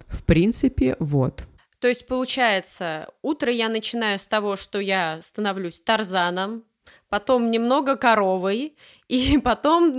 В 0.09 0.25
принципе, 0.25 0.97
вот. 0.99 1.47
То 1.81 1.89
есть, 1.89 2.07
получается, 2.07 3.09
утро 3.23 3.51
я 3.51 3.69
начинаю 3.69 4.19
с 4.19 4.27
того, 4.27 4.57
что 4.57 4.81
я 4.81 5.19
становлюсь 5.23 5.81
тарзаном, 5.81 6.65
потом 7.09 7.51
немного 7.51 7.97
коровой, 7.97 8.77
и 9.09 9.39
потом 9.45 9.93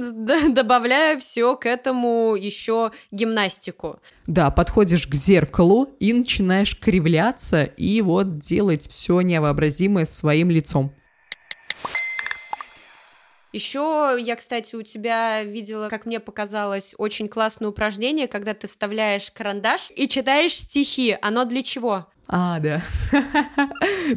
добавляю 0.54 1.20
все 1.20 1.56
к 1.56 1.66
этому 1.66 2.36
еще 2.36 2.92
гимнастику. 3.12 4.00
Да, 4.28 4.52
подходишь 4.52 5.08
к 5.08 5.16
зеркалу 5.16 5.90
и 6.00 6.14
начинаешь 6.14 6.80
кривляться 6.80 7.64
и 7.64 8.02
вот 8.02 8.38
делать 8.38 8.88
все 8.88 9.22
невообразимое 9.22 10.06
своим 10.06 10.52
лицом. 10.52 10.94
Еще 13.54 14.18
я, 14.20 14.36
кстати, 14.36 14.76
у 14.76 14.82
тебя 14.82 15.44
видела, 15.44 15.90
как 15.90 16.06
мне 16.06 16.20
показалось, 16.20 16.96
очень 16.98 17.28
классное 17.28 17.70
упражнение, 17.70 18.28
когда 18.28 18.54
ты 18.54 18.68
вставляешь 18.68 19.30
карандаш 19.32 19.92
и 19.96 20.08
читаешь 20.08 20.54
стихи. 20.54 21.18
Оно 21.22 21.44
для 21.46 21.62
чего? 21.62 22.08
А, 22.34 22.60
да. 22.60 22.82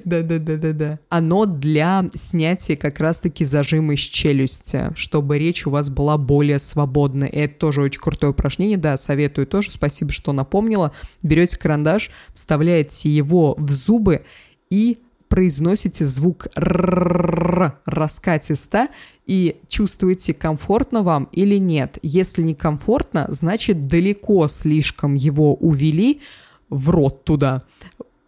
Да-да-да-да-да. 0.05 1.01
Оно 1.09 1.47
для 1.47 2.05
снятия 2.14 2.76
как 2.76 3.01
раз-таки 3.01 3.45
зажима 3.45 3.95
из 3.95 4.01
челюсти, 4.01 4.93
чтобы 4.95 5.37
речь 5.37 5.66
у 5.66 5.70
вас 5.70 5.91
была 5.91 6.16
более 6.16 6.61
свободной. 6.61 7.28
И 7.28 7.39
это 7.39 7.59
тоже 7.59 7.82
очень 7.82 8.01
крутое 8.01 8.30
упражнение, 8.30 8.78
да, 8.78 8.97
советую 8.99 9.49
тоже. 9.49 9.72
Спасибо, 9.72 10.12
что 10.12 10.32
напомнила. 10.32 10.93
Берете 11.24 11.59
карандаш, 11.59 12.11
вставляете 12.32 13.11
его 13.11 13.57
в 13.59 13.72
зубы 13.72 14.24
и 14.70 14.99
произносите 15.35 16.05
звук 16.05 16.47
р 16.55 17.72
раскатисто 17.87 18.87
и 19.26 19.57
чувствуете, 19.66 20.32
комфортно 20.32 21.03
вам 21.03 21.28
или 21.32 21.57
нет. 21.57 21.99
Если 22.03 22.43
не 22.43 22.55
комфортно, 22.55 23.26
значит 23.30 23.89
далеко 23.89 24.47
слишком 24.47 25.16
его 25.16 25.55
увели 25.55 26.20
в 26.70 26.89
рот 26.89 27.24
туда 27.24 27.64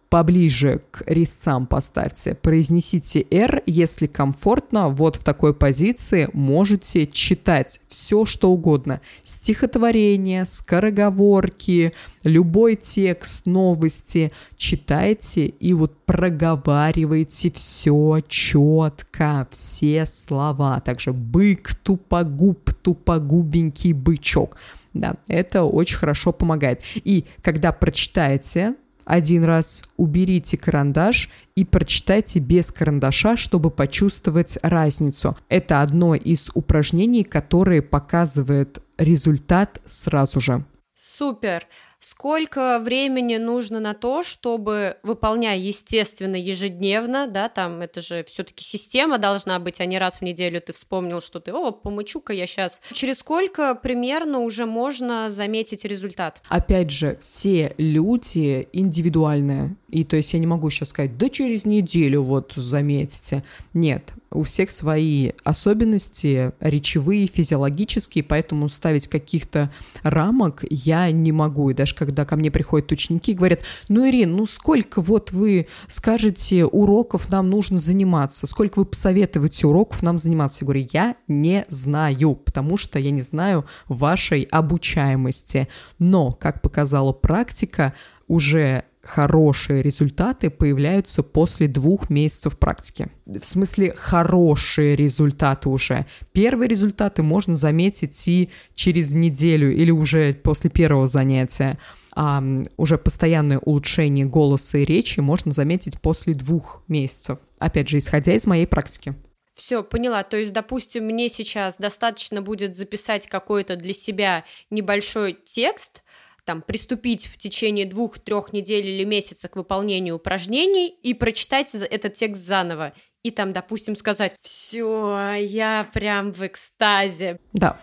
поближе 0.09 0.81
к 0.91 1.03
резцам 1.05 1.67
поставьте, 1.67 2.35
произнесите 2.35 3.25
R, 3.29 3.63
если 3.65 4.07
комфортно, 4.07 4.89
вот 4.89 5.17
в 5.17 5.23
такой 5.23 5.53
позиции 5.53 6.29
можете 6.33 7.07
читать 7.07 7.81
все, 7.87 8.25
что 8.25 8.51
угодно. 8.51 9.01
Стихотворение, 9.23 10.45
скороговорки, 10.45 11.93
любой 12.23 12.75
текст, 12.75 13.45
новости. 13.45 14.31
Читайте 14.55 15.47
и 15.47 15.73
вот 15.73 15.97
проговаривайте 16.05 17.51
все 17.51 18.21
четко, 18.27 19.47
все 19.49 20.05
слова. 20.05 20.79
Также 20.79 21.13
бык, 21.13 21.75
тупогуб, 21.75 22.73
тупогубенький 22.81 23.93
бычок. 23.93 24.57
Да, 24.93 25.15
это 25.27 25.63
очень 25.63 25.97
хорошо 25.97 26.31
помогает. 26.31 26.81
И 26.95 27.25
когда 27.41 27.71
прочитаете 27.71 28.75
один 29.07 29.45
раз 29.45 29.83
уберите 29.95 30.57
карандаш 30.57 31.29
и 31.55 31.63
прочитайте 31.63 32.39
без 32.39 32.71
карандаша, 32.71 33.37
чтобы 33.37 33.71
почувствовать 33.71 34.57
разницу. 34.61 35.37
Это 35.47 35.81
одно 35.81 36.13
из 36.13 36.51
упражнений, 36.53 37.23
которое 37.23 37.81
показывает 37.81 38.79
результат 38.97 39.81
сразу 39.85 40.41
же. 40.41 40.65
Супер! 40.93 41.65
Сколько 41.99 42.79
времени 42.79 43.37
нужно 43.37 43.79
на 43.79 43.93
то, 43.93 44.23
чтобы, 44.23 44.97
выполняя, 45.03 45.57
естественно, 45.57 46.35
ежедневно, 46.35 47.27
да, 47.27 47.49
там 47.49 47.81
это 47.81 48.01
же 48.01 48.23
все-таки 48.27 48.63
система 48.63 49.17
должна 49.17 49.59
быть, 49.59 49.79
а 49.81 49.85
не 49.85 49.97
раз 49.97 50.19
в 50.19 50.21
неделю 50.21 50.61
ты 50.61 50.73
вспомнил, 50.73 51.21
что 51.21 51.39
ты, 51.39 51.51
о, 51.51 51.71
помычу-ка 51.71 52.33
я 52.33 52.47
сейчас. 52.47 52.81
Через 52.91 53.19
сколько 53.19 53.75
примерно 53.75 54.39
уже 54.39 54.65
можно 54.65 55.29
заметить 55.29 55.85
результат? 55.85 56.41
Опять 56.49 56.91
же, 56.91 57.17
все 57.19 57.73
люди 57.77 58.67
индивидуальные, 58.73 59.75
и 59.89 60.03
то 60.03 60.15
есть 60.15 60.33
я 60.33 60.39
не 60.39 60.47
могу 60.47 60.69
сейчас 60.69 60.89
сказать, 60.89 61.17
да 61.17 61.29
через 61.29 61.65
неделю 61.65 62.21
вот 62.23 62.53
заметите. 62.55 63.43
Нет, 63.73 64.13
у 64.31 64.43
всех 64.43 64.71
свои 64.71 65.31
особенности, 65.43 66.51
речевые, 66.59 67.27
физиологические, 67.27 68.23
поэтому 68.23 68.69
ставить 68.69 69.07
каких-то 69.07 69.71
рамок 70.03 70.63
я 70.69 71.11
не 71.11 71.31
могу. 71.31 71.69
И 71.69 71.73
даже 71.73 71.95
когда 71.95 72.25
ко 72.25 72.35
мне 72.35 72.51
приходят 72.51 72.91
ученики 72.91 73.31
и 73.31 73.35
говорят, 73.35 73.61
ну, 73.89 74.07
Ирин, 74.07 74.35
ну 74.35 74.45
сколько 74.45 75.01
вот 75.01 75.31
вы 75.31 75.67
скажете 75.87 76.65
уроков 76.65 77.29
нам 77.29 77.49
нужно 77.49 77.77
заниматься, 77.77 78.47
сколько 78.47 78.79
вы 78.79 78.85
посоветуете 78.85 79.67
уроков 79.67 80.03
нам 80.03 80.17
заниматься? 80.17 80.59
Я 80.61 80.65
говорю, 80.65 80.87
я 80.91 81.15
не 81.27 81.65
знаю, 81.69 82.35
потому 82.35 82.77
что 82.77 82.99
я 82.99 83.11
не 83.11 83.21
знаю 83.21 83.65
вашей 83.87 84.43
обучаемости. 84.43 85.67
Но, 85.99 86.31
как 86.31 86.61
показала 86.61 87.13
практика, 87.13 87.93
уже 88.27 88.83
хорошие 89.07 89.81
результаты 89.81 90.49
появляются 90.49 91.23
после 91.23 91.67
двух 91.67 92.09
месяцев 92.09 92.57
практики. 92.59 93.07
В 93.25 93.43
смысле, 93.43 93.93
хорошие 93.95 94.95
результаты 94.95 95.69
уже. 95.69 96.05
Первые 96.33 96.67
результаты 96.67 97.23
можно 97.23 97.55
заметить 97.55 98.27
и 98.27 98.49
через 98.75 99.13
неделю 99.13 99.73
или 99.73 99.91
уже 99.91 100.33
после 100.33 100.69
первого 100.69 101.07
занятия. 101.07 101.77
А 102.19 102.43
уже 102.77 102.97
постоянное 102.97 103.59
улучшение 103.59 104.25
голоса 104.25 104.79
и 104.79 104.85
речи 104.85 105.19
можно 105.19 105.51
заметить 105.51 106.01
после 106.01 106.33
двух 106.33 106.83
месяцев. 106.87 107.39
Опять 107.59 107.89
же, 107.89 107.99
исходя 107.99 108.33
из 108.33 108.45
моей 108.45 108.65
практики. 108.65 109.15
Все, 109.53 109.83
поняла. 109.83 110.23
То 110.23 110.37
есть, 110.37 110.53
допустим, 110.53 111.05
мне 111.05 111.29
сейчас 111.29 111.77
достаточно 111.77 112.41
будет 112.43 112.75
записать 112.75 113.27
какой-то 113.27 113.75
для 113.75 113.93
себя 113.93 114.43
небольшой 114.69 115.37
текст, 115.45 116.03
там, 116.47 116.61
приступить 116.61 117.25
в 117.25 117.37
течение 117.37 117.85
двух-трех 117.85 118.53
недель 118.53 118.87
или 118.87 119.03
месяца 119.03 119.49
к 119.49 119.57
выполнению 119.57 120.15
упражнений 120.15 120.87
и 120.87 121.13
прочитать 121.13 121.75
этот 121.75 122.13
текст 122.13 122.41
заново. 122.41 122.93
И 123.21 123.31
там, 123.31 123.51
допустим, 123.51 123.97
сказать, 123.97 124.33
все, 124.41 125.33
я 125.39 125.89
прям 125.93 126.31
в 126.31 126.47
экстазе. 126.47 127.41
Да. 127.51 127.77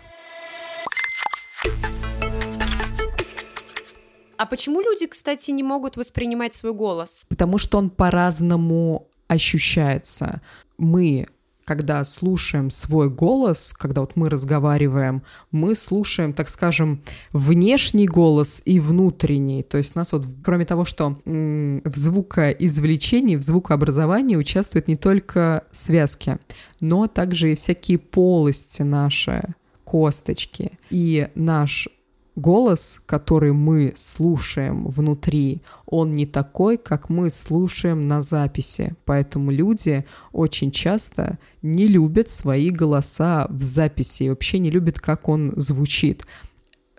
А 4.38 4.46
почему 4.46 4.80
люди, 4.80 5.06
кстати, 5.06 5.50
не 5.50 5.62
могут 5.62 5.98
воспринимать 5.98 6.54
свой 6.54 6.72
голос? 6.72 7.26
Потому 7.28 7.58
что 7.58 7.76
он 7.76 7.90
по-разному 7.90 9.08
ощущается. 9.28 10.40
Мы 10.78 11.26
когда 11.64 12.04
слушаем 12.04 12.70
свой 12.70 13.10
голос, 13.10 13.74
когда 13.76 14.00
вот 14.02 14.16
мы 14.16 14.28
разговариваем, 14.28 15.22
мы 15.50 15.74
слушаем, 15.74 16.32
так 16.32 16.48
скажем, 16.48 17.02
внешний 17.32 18.06
голос 18.06 18.62
и 18.64 18.80
внутренний. 18.80 19.62
То 19.62 19.78
есть 19.78 19.96
у 19.96 19.98
нас 19.98 20.12
вот, 20.12 20.24
кроме 20.42 20.64
того, 20.64 20.84
что 20.84 21.20
м- 21.24 21.80
в 21.84 21.96
звукоизвлечении, 21.96 23.36
в 23.36 23.42
звукообразовании 23.42 24.36
участвуют 24.36 24.88
не 24.88 24.96
только 24.96 25.64
связки, 25.72 26.38
но 26.80 27.06
также 27.06 27.52
и 27.52 27.56
всякие 27.56 27.98
полости 27.98 28.82
наши, 28.82 29.42
косточки. 29.84 30.72
И 30.90 31.28
наш 31.34 31.88
голос, 32.36 33.00
который 33.06 33.52
мы 33.52 33.92
слушаем 33.96 34.88
внутри, 34.88 35.62
он 35.86 36.12
не 36.12 36.26
такой, 36.26 36.76
как 36.78 37.08
мы 37.08 37.30
слушаем 37.30 38.08
на 38.08 38.22
записи. 38.22 38.94
Поэтому 39.04 39.50
люди 39.50 40.04
очень 40.32 40.70
часто 40.70 41.38
не 41.62 41.86
любят 41.86 42.28
свои 42.28 42.70
голоса 42.70 43.46
в 43.48 43.62
записи 43.62 44.24
и 44.24 44.28
вообще 44.28 44.58
не 44.58 44.70
любят, 44.70 44.98
как 44.98 45.28
он 45.28 45.52
звучит. 45.56 46.26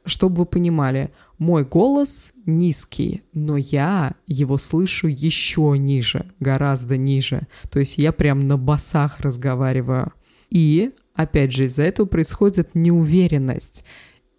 Чтобы 0.05 0.39
вы 0.39 0.45
понимали, 0.45 1.11
мой 1.39 1.65
голос 1.65 2.31
низкий, 2.45 3.23
но 3.33 3.57
я 3.57 4.13
его 4.27 4.57
слышу 4.57 5.07
еще 5.07 5.75
ниже, 5.77 6.31
гораздо 6.39 6.95
ниже. 6.95 7.47
То 7.71 7.79
есть 7.79 7.97
я 7.97 8.11
прям 8.11 8.47
на 8.47 8.57
басах 8.57 9.19
разговариваю. 9.19 10.13
И, 10.49 10.91
опять 11.15 11.51
же, 11.51 11.65
из-за 11.65 11.83
этого 11.83 12.05
происходит 12.05 12.75
неуверенность. 12.75 13.83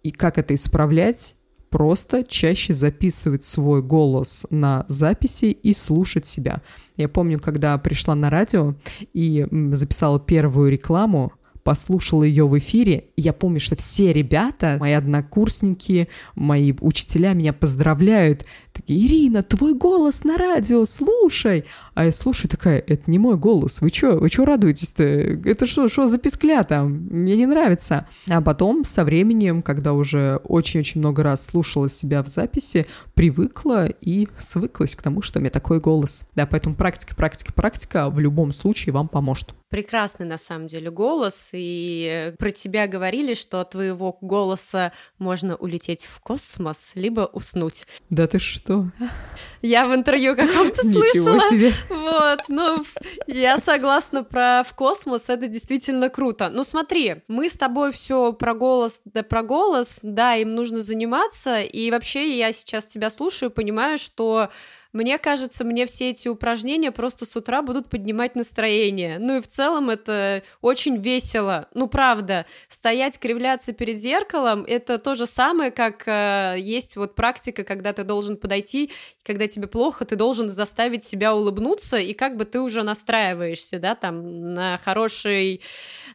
И 0.07 0.11
как 0.11 0.37
это 0.37 0.55
исправлять? 0.55 1.35
Просто 1.69 2.23
чаще 2.23 2.73
записывать 2.73 3.43
свой 3.43 3.81
голос 3.81 4.45
на 4.49 4.85
записи 4.87 5.47
и 5.47 5.73
слушать 5.73 6.25
себя. 6.25 6.61
Я 6.95 7.09
помню, 7.09 7.41
когда 7.41 7.77
пришла 7.77 8.15
на 8.15 8.29
радио 8.29 8.75
и 9.13 9.45
записала 9.73 10.17
первую 10.17 10.71
рекламу, 10.71 11.33
послушала 11.67 12.23
ее 12.23 12.47
в 12.47 12.57
эфире, 12.59 13.09
я 13.17 13.33
помню, 13.33 13.59
что 13.59 13.75
все 13.75 14.13
ребята, 14.13 14.77
мои 14.79 14.93
однокурсники, 14.93 16.07
мои 16.33 16.73
учителя 16.79 17.33
меня 17.33 17.51
поздравляют. 17.51 18.45
Такие, 18.71 19.05
Ирина, 19.05 19.43
твой 19.43 19.73
голос 19.73 20.23
на 20.23 20.37
радио, 20.37 20.85
слушай. 20.85 21.65
А 21.93 22.05
я 22.05 22.13
слушаю 22.13 22.49
такая, 22.49 22.81
это 22.87 23.11
не 23.11 23.19
мой 23.19 23.35
голос, 23.35 23.81
вы 23.81 23.89
что, 23.89 24.13
вы 24.13 24.29
что 24.29 24.45
радуетесь-то? 24.45 25.03
Это 25.03 25.65
что, 25.65 25.89
что 25.89 26.07
за 26.07 26.19
пискля 26.19 26.63
там? 26.63 27.07
Мне 27.09 27.35
не 27.35 27.45
нравится. 27.45 28.07
А 28.29 28.39
потом 28.39 28.85
со 28.85 29.03
временем, 29.03 29.61
когда 29.61 29.91
уже 29.91 30.39
очень-очень 30.45 31.01
много 31.01 31.21
раз 31.21 31.45
слушала 31.45 31.89
себя 31.89 32.23
в 32.23 32.27
записи, 32.27 32.85
привыкла 33.13 33.87
и 33.87 34.29
свыклась 34.39 34.95
к 34.95 35.01
тому, 35.01 35.21
что 35.21 35.39
у 35.39 35.41
меня 35.41 35.51
такой 35.51 35.81
голос. 35.81 36.29
Да, 36.33 36.45
поэтому 36.45 36.75
практика, 36.75 37.13
практика, 37.13 37.51
практика 37.51 38.09
в 38.09 38.21
любом 38.21 38.53
случае 38.53 38.93
вам 38.93 39.09
поможет. 39.09 39.53
Прекрасный 39.69 40.25
на 40.25 40.37
самом 40.37 40.67
деле 40.67 40.89
голос, 40.89 41.49
и 41.51 42.33
про 42.39 42.51
тебя 42.51 42.87
говорили, 42.87 43.33
что 43.33 43.59
от 43.59 43.71
твоего 43.71 44.17
голоса 44.21 44.93
можно 45.17 45.55
улететь 45.57 46.05
в 46.05 46.21
космос, 46.21 46.91
либо 46.95 47.29
уснуть. 47.33 47.85
Да 48.09 48.27
ты 48.27 48.39
что? 48.39 48.85
Я 49.61 49.85
в 49.85 49.93
интервью 49.93 50.35
каком-то 50.35 50.81
слышала. 50.81 51.39
себе. 51.49 51.71
Вот, 51.89 52.43
ну, 52.47 52.83
я 53.27 53.57
согласна 53.57 54.23
про 54.23 54.63
в 54.63 54.73
космос, 54.73 55.29
это 55.29 55.47
действительно 55.47 56.09
круто. 56.09 56.49
Ну, 56.49 56.63
смотри, 56.63 57.23
мы 57.27 57.49
с 57.49 57.53
тобой 57.53 57.91
все 57.91 58.31
про 58.31 58.53
голос, 58.53 59.01
да 59.03 59.23
про 59.23 59.43
голос, 59.43 59.99
да, 60.01 60.35
им 60.35 60.55
нужно 60.55 60.81
заниматься, 60.81 61.61
и 61.61 61.91
вообще 61.91 62.37
я 62.37 62.53
сейчас 62.53 62.85
тебя 62.85 63.09
слушаю, 63.09 63.51
понимаю, 63.51 63.97
что 63.97 64.49
Мне 64.97 65.19
кажется, 65.19 65.63
мне 65.63 65.85
все 65.85 66.09
эти 66.09 66.27
упражнения 66.27 66.91
просто 66.91 67.27
с 67.27 67.35
утра 67.35 67.61
будут 67.61 67.87
поднимать 67.87 68.35
настроение. 68.35 69.19
Ну 69.19 69.37
и 69.37 69.41
в 69.41 69.47
целом 69.47 69.91
это 69.91 70.41
очень 70.61 70.97
весело. 70.97 71.67
Ну 71.75 71.87
правда, 71.87 72.47
стоять, 72.67 73.19
кривляться 73.19 73.73
перед 73.73 73.95
зеркалом— 73.95 74.63
это 74.67 74.97
то 74.97 75.13
же 75.13 75.27
самое, 75.27 75.69
как 75.69 76.07
э, 76.07 76.55
есть 76.57 76.95
вот 76.95 77.13
практика, 77.13 77.63
когда 77.63 77.93
ты 77.93 78.03
должен 78.03 78.37
подойти, 78.37 78.91
когда 79.23 79.45
тебе 79.45 79.67
плохо, 79.67 80.03
ты 80.03 80.15
должен 80.15 80.49
заставить 80.49 81.03
себя 81.03 81.35
улыбнуться, 81.35 81.97
и 81.97 82.13
как 82.13 82.35
бы 82.35 82.45
ты 82.45 82.59
уже 82.59 82.81
настраиваешься, 82.81 83.77
да, 83.77 83.93
там, 83.93 84.55
на 84.55 84.79
хороший, 84.79 85.61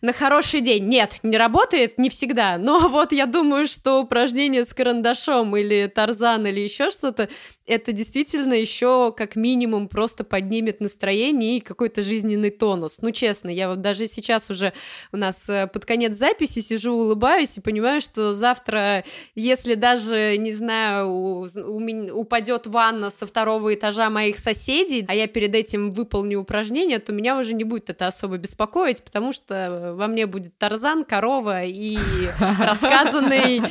на 0.00 0.12
хороший 0.12 0.60
день. 0.60 0.88
Нет, 0.88 1.20
не 1.22 1.38
работает 1.38 1.98
не 1.98 2.10
всегда, 2.10 2.58
но 2.58 2.88
вот 2.88 3.12
я 3.12 3.26
думаю, 3.26 3.68
что 3.68 4.00
упражнение 4.00 4.64
с 4.64 4.74
карандашом 4.74 5.56
или 5.56 5.86
тарзан 5.86 6.48
или 6.48 6.58
еще 6.58 6.90
что-то, 6.90 7.28
это 7.64 7.92
действительно 7.92 8.54
еще 8.54 8.71
как 9.16 9.36
минимум 9.36 9.88
просто 9.88 10.24
поднимет 10.24 10.80
настроение 10.80 11.58
и 11.58 11.60
какой-то 11.60 12.02
жизненный 12.02 12.50
тонус. 12.50 12.98
Ну, 13.00 13.10
честно, 13.10 13.48
я 13.48 13.68
вот 13.68 13.80
даже 13.80 14.06
сейчас 14.06 14.50
уже 14.50 14.72
у 15.12 15.16
нас 15.16 15.48
э, 15.48 15.66
под 15.66 15.84
конец 15.84 16.16
записи 16.16 16.60
сижу, 16.60 16.94
улыбаюсь 16.94 17.56
и 17.58 17.60
понимаю, 17.60 18.00
что 18.00 18.32
завтра, 18.32 19.04
если 19.34 19.74
даже, 19.74 20.36
не 20.38 20.52
знаю, 20.52 21.08
у, 21.08 21.40
у 21.42 21.80
меня 21.80 22.14
упадет 22.14 22.66
ванна 22.66 23.10
со 23.10 23.26
второго 23.26 23.74
этажа 23.74 24.10
моих 24.10 24.38
соседей, 24.38 25.04
а 25.08 25.14
я 25.14 25.26
перед 25.26 25.54
этим 25.54 25.90
выполню 25.90 26.40
упражнение, 26.40 26.98
то 26.98 27.12
меня 27.12 27.38
уже 27.38 27.54
не 27.54 27.64
будет 27.64 27.90
это 27.90 28.06
особо 28.06 28.38
беспокоить, 28.38 29.02
потому 29.02 29.32
что 29.32 29.94
во 29.96 30.06
мне 30.06 30.26
будет 30.26 30.56
Тарзан, 30.58 31.04
корова 31.04 31.64
и 31.64 31.98
рассказанный 32.58 33.62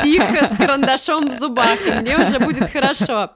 стих 0.00 0.22
с 0.22 0.56
карандашом 0.56 1.28
в 1.28 1.32
зубах, 1.32 1.78
и 1.86 1.92
мне 1.92 2.16
уже 2.16 2.38
будет 2.38 2.70
хорошо. 2.70 3.30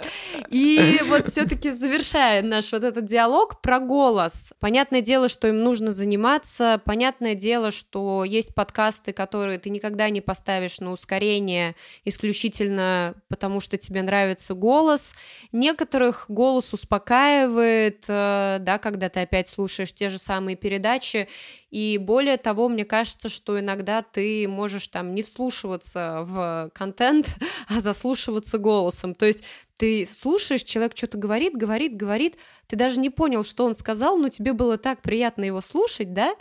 И 0.50 1.00
вот 1.08 1.28
все-таки 1.28 1.70
завершая 1.70 2.42
наш 2.42 2.72
вот 2.72 2.84
этот 2.84 3.04
диалог 3.04 3.60
про 3.60 3.78
голос. 3.78 4.52
Понятное 4.60 5.00
дело, 5.00 5.28
что 5.28 5.48
им 5.48 5.62
нужно 5.62 5.90
заниматься, 5.90 6.80
понятное 6.84 7.34
дело, 7.34 7.70
что 7.70 8.24
есть 8.24 8.54
подкасты, 8.54 9.12
которые 9.12 9.58
ты 9.58 9.70
никогда 9.70 10.10
не 10.10 10.20
поставишь 10.20 10.80
на 10.80 10.92
ускорение 10.92 11.74
исключительно 12.04 13.14
потому, 13.28 13.60
что 13.60 13.76
тебе 13.78 14.02
нравится 14.02 14.54
голос. 14.54 15.14
Некоторых 15.52 16.26
голос 16.28 16.72
успокаивает, 16.72 18.04
э, 18.08 18.58
да, 18.60 18.78
когда 18.78 19.08
ты 19.08 19.20
опять 19.20 19.48
слушаешь 19.48 19.92
те 19.92 20.10
же 20.10 20.18
самые 20.18 20.56
передачи, 20.56 21.28
и 21.74 21.98
более 21.98 22.36
того, 22.36 22.68
мне 22.68 22.84
кажется, 22.84 23.28
что 23.28 23.58
иногда 23.58 24.02
ты 24.02 24.46
можешь 24.46 24.86
там 24.86 25.12
не 25.12 25.24
вслушиваться 25.24 26.20
в 26.22 26.70
контент, 26.72 27.36
а 27.68 27.80
заслушиваться 27.80 28.58
голосом. 28.58 29.16
То 29.16 29.26
есть 29.26 29.42
ты 29.76 30.06
слушаешь, 30.06 30.62
человек 30.62 30.96
что-то 30.96 31.18
говорит, 31.18 31.54
говорит, 31.54 31.96
говорит, 31.96 32.36
ты 32.66 32.76
даже 32.76 33.00
не 33.00 33.10
понял, 33.10 33.44
что 33.44 33.64
он 33.64 33.74
сказал, 33.74 34.16
но 34.16 34.28
тебе 34.28 34.52
было 34.52 34.78
так 34.78 35.02
приятно 35.02 35.44
его 35.44 35.60
слушать, 35.60 36.12
да? 36.12 36.34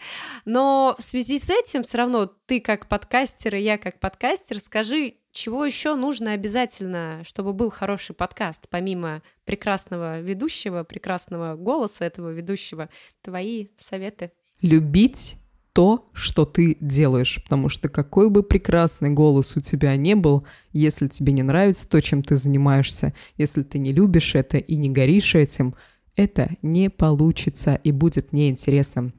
Но 0.45 0.95
в 0.97 1.03
связи 1.03 1.39
с 1.39 1.49
этим 1.49 1.83
все 1.83 1.97
равно 1.97 2.25
ты 2.45 2.59
как 2.59 2.87
подкастер 2.87 3.55
и 3.55 3.61
я 3.61 3.77
как 3.77 3.99
подкастер, 3.99 4.59
скажи, 4.59 5.15
чего 5.31 5.65
еще 5.65 5.95
нужно 5.95 6.33
обязательно, 6.33 7.23
чтобы 7.25 7.53
был 7.53 7.71
хороший 7.71 8.15
подкаст, 8.15 8.67
помимо 8.69 9.23
прекрасного 9.45 10.19
ведущего, 10.19 10.83
прекрасного 10.83 11.55
голоса 11.55 12.05
этого 12.05 12.29
ведущего, 12.29 12.89
твои 13.21 13.69
советы? 13.77 14.31
любить 14.63 15.35
то, 15.73 16.09
что 16.13 16.45
ты 16.45 16.77
делаешь, 16.79 17.41
потому 17.43 17.67
что 17.67 17.89
какой 17.89 18.29
бы 18.29 18.43
прекрасный 18.43 19.09
голос 19.09 19.57
у 19.57 19.61
тебя 19.61 19.95
не 19.95 20.15
был, 20.15 20.45
если 20.71 21.07
тебе 21.07 21.33
не 21.33 21.43
нравится 21.43 21.89
то, 21.89 22.01
чем 22.01 22.23
ты 22.23 22.37
занимаешься, 22.37 23.13
если 23.37 23.63
ты 23.63 23.79
не 23.79 23.91
любишь 23.91 24.35
это 24.35 24.57
и 24.57 24.75
не 24.75 24.89
горишь 24.89 25.35
этим, 25.35 25.75
это 26.15 26.55
не 26.61 26.89
получится 26.89 27.75
и 27.83 27.91
будет 27.91 28.33
неинтересным 28.33 29.13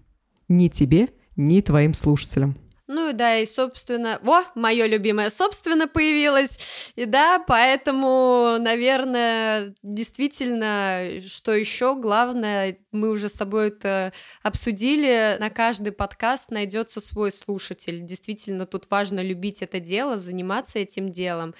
ни 0.48 0.68
тебе, 0.68 1.08
ни 1.36 1.60
твоим 1.60 1.94
слушателям. 1.94 2.56
Ну 2.86 3.08
и 3.08 3.12
да, 3.14 3.38
и, 3.38 3.46
собственно, 3.46 4.18
во, 4.22 4.44
мое 4.54 4.84
любимое, 4.84 5.30
собственно, 5.30 5.88
появилось. 5.88 6.92
И 6.96 7.06
да, 7.06 7.38
поэтому, 7.38 8.56
наверное, 8.60 9.74
действительно, 9.82 11.18
что 11.26 11.52
еще 11.52 11.96
главное, 11.96 12.76
мы 12.92 13.08
уже 13.08 13.30
с 13.30 13.32
тобой 13.32 13.68
это 13.68 14.12
обсудили, 14.42 15.38
на 15.40 15.48
каждый 15.48 15.92
подкаст 15.92 16.50
найдется 16.50 17.00
свой 17.00 17.32
слушатель. 17.32 18.02
Действительно, 18.02 18.66
тут 18.66 18.84
важно 18.90 19.20
любить 19.20 19.62
это 19.62 19.80
дело, 19.80 20.18
заниматься 20.18 20.78
этим 20.78 21.08
делом 21.08 21.54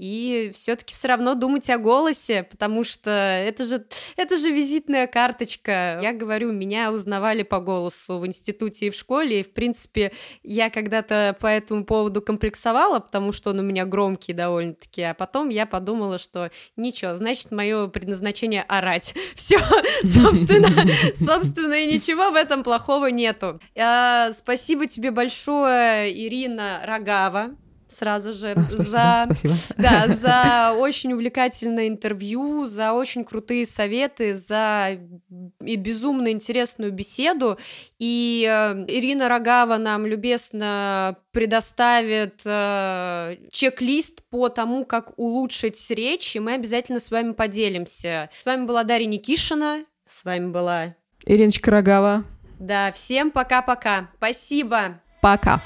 и 0.00 0.50
все-таки 0.54 0.94
все 0.94 1.08
равно 1.08 1.34
думать 1.34 1.68
о 1.68 1.76
голосе, 1.76 2.44
потому 2.44 2.84
что 2.84 3.10
это 3.10 3.66
же, 3.66 3.84
это 4.16 4.38
же 4.38 4.50
визитная 4.50 5.06
карточка. 5.06 6.00
Я 6.02 6.14
говорю, 6.14 6.52
меня 6.52 6.90
узнавали 6.90 7.42
по 7.42 7.60
голосу 7.60 8.18
в 8.18 8.26
институте 8.26 8.86
и 8.86 8.90
в 8.90 8.94
школе, 8.94 9.40
и, 9.40 9.42
в 9.42 9.52
принципе, 9.52 10.12
я 10.42 10.70
когда-то 10.70 11.36
по 11.38 11.48
этому 11.48 11.84
поводу 11.84 12.22
комплексовала, 12.22 13.00
потому 13.00 13.32
что 13.32 13.50
он 13.50 13.58
у 13.58 13.62
меня 13.62 13.84
громкий 13.84 14.32
довольно-таки, 14.32 15.02
а 15.02 15.12
потом 15.12 15.50
я 15.50 15.66
подумала, 15.66 16.18
что 16.18 16.50
ничего, 16.76 17.16
значит, 17.16 17.50
мое 17.50 17.86
предназначение 17.88 18.62
орать. 18.62 19.14
Все, 19.34 19.58
собственно, 20.02 20.70
собственно, 21.14 21.74
и 21.74 21.92
ничего 21.92 22.30
в 22.30 22.36
этом 22.36 22.62
плохого 22.62 23.08
нету. 23.08 23.60
А, 23.78 24.32
спасибо 24.32 24.86
тебе 24.86 25.10
большое, 25.10 26.10
Ирина 26.10 26.80
Рогава, 26.86 27.54
сразу 27.90 28.32
же 28.32 28.52
а, 28.52 28.60
спасибо, 28.62 28.82
за, 28.82 29.22
спасибо. 29.26 29.54
Да, 29.76 30.06
за 30.08 30.72
очень 30.78 31.12
увлекательное 31.12 31.88
интервью, 31.88 32.66
за 32.66 32.92
очень 32.92 33.24
крутые 33.24 33.66
советы, 33.66 34.34
за 34.34 34.98
и 35.64 35.76
безумно 35.76 36.30
интересную 36.30 36.92
беседу. 36.92 37.58
И 37.98 38.48
э, 38.48 38.84
Ирина 38.88 39.28
Рогава 39.28 39.76
нам 39.76 40.06
любезно 40.06 41.16
предоставит 41.32 42.40
э, 42.44 43.36
чек-лист 43.50 44.22
по 44.30 44.48
тому, 44.48 44.84
как 44.84 45.18
улучшить 45.18 45.90
речь, 45.90 46.36
и 46.36 46.40
мы 46.40 46.54
обязательно 46.54 47.00
с 47.00 47.10
вами 47.10 47.32
поделимся. 47.32 48.30
С 48.32 48.44
вами 48.46 48.64
была 48.64 48.84
Дарья 48.84 49.06
Никишина, 49.06 49.84
с 50.08 50.24
вами 50.24 50.50
была 50.50 50.94
Ириночка 51.26 51.70
Рогава. 51.70 52.24
Да, 52.58 52.92
всем 52.92 53.30
пока-пока. 53.30 54.10
Спасибо. 54.18 55.00
Пока. 55.20 55.62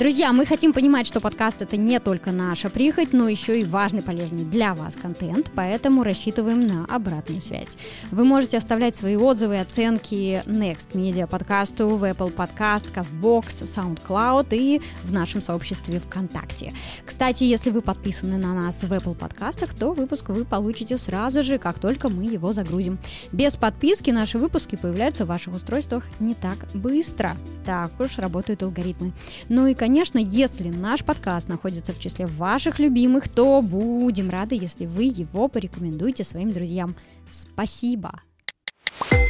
Друзья, 0.00 0.32
мы 0.32 0.46
хотим 0.46 0.72
понимать, 0.72 1.06
что 1.06 1.20
подкаст 1.20 1.60
это 1.60 1.76
не 1.76 2.00
только 2.00 2.32
наша 2.32 2.70
прихоть, 2.70 3.12
но 3.12 3.28
еще 3.28 3.60
и 3.60 3.64
важный, 3.64 4.00
полезный 4.00 4.44
для 4.44 4.72
вас 4.74 4.94
контент, 4.96 5.50
поэтому 5.54 6.04
рассчитываем 6.04 6.66
на 6.66 6.86
обратную 6.86 7.42
связь. 7.42 7.76
Вы 8.10 8.24
можете 8.24 8.56
оставлять 8.56 8.96
свои 8.96 9.16
отзывы 9.16 9.56
и 9.56 9.58
оценки 9.58 10.42
Next 10.46 10.92
Media 10.92 11.26
подкасту 11.26 11.90
в 11.90 12.04
Apple 12.04 12.34
Podcast, 12.34 12.86
CastBox, 12.94 13.98
SoundCloud 14.08 14.46
и 14.52 14.80
в 15.04 15.12
нашем 15.12 15.42
сообществе 15.42 16.00
ВКонтакте. 16.00 16.72
Кстати, 17.04 17.44
если 17.44 17.68
вы 17.68 17.82
подписаны 17.82 18.38
на 18.38 18.54
нас 18.54 18.82
в 18.82 18.90
Apple 18.90 19.14
подкастах, 19.14 19.74
то 19.74 19.92
выпуск 19.92 20.30
вы 20.30 20.46
получите 20.46 20.96
сразу 20.96 21.42
же, 21.42 21.58
как 21.58 21.78
только 21.78 22.08
мы 22.08 22.24
его 22.24 22.54
загрузим. 22.54 22.98
Без 23.32 23.56
подписки 23.56 24.08
наши 24.08 24.38
выпуски 24.38 24.76
появляются 24.76 25.26
в 25.26 25.28
ваших 25.28 25.56
устройствах 25.56 26.06
не 26.20 26.32
так 26.32 26.56
быстро. 26.72 27.36
Так 27.66 27.90
уж 28.00 28.16
работают 28.16 28.62
алгоритмы. 28.62 29.12
Ну 29.50 29.66
и, 29.66 29.74
конечно, 29.74 29.89
конечно, 29.90 30.18
если 30.18 30.68
наш 30.68 31.04
подкаст 31.04 31.48
находится 31.48 31.92
в 31.92 31.98
числе 31.98 32.26
ваших 32.26 32.78
любимых, 32.78 33.28
то 33.28 33.60
будем 33.60 34.30
рады, 34.30 34.54
если 34.54 34.86
вы 34.86 35.02
его 35.02 35.48
порекомендуете 35.48 36.22
своим 36.22 36.52
друзьям. 36.52 36.94
Спасибо! 37.28 38.22
Спасибо. 39.00 39.29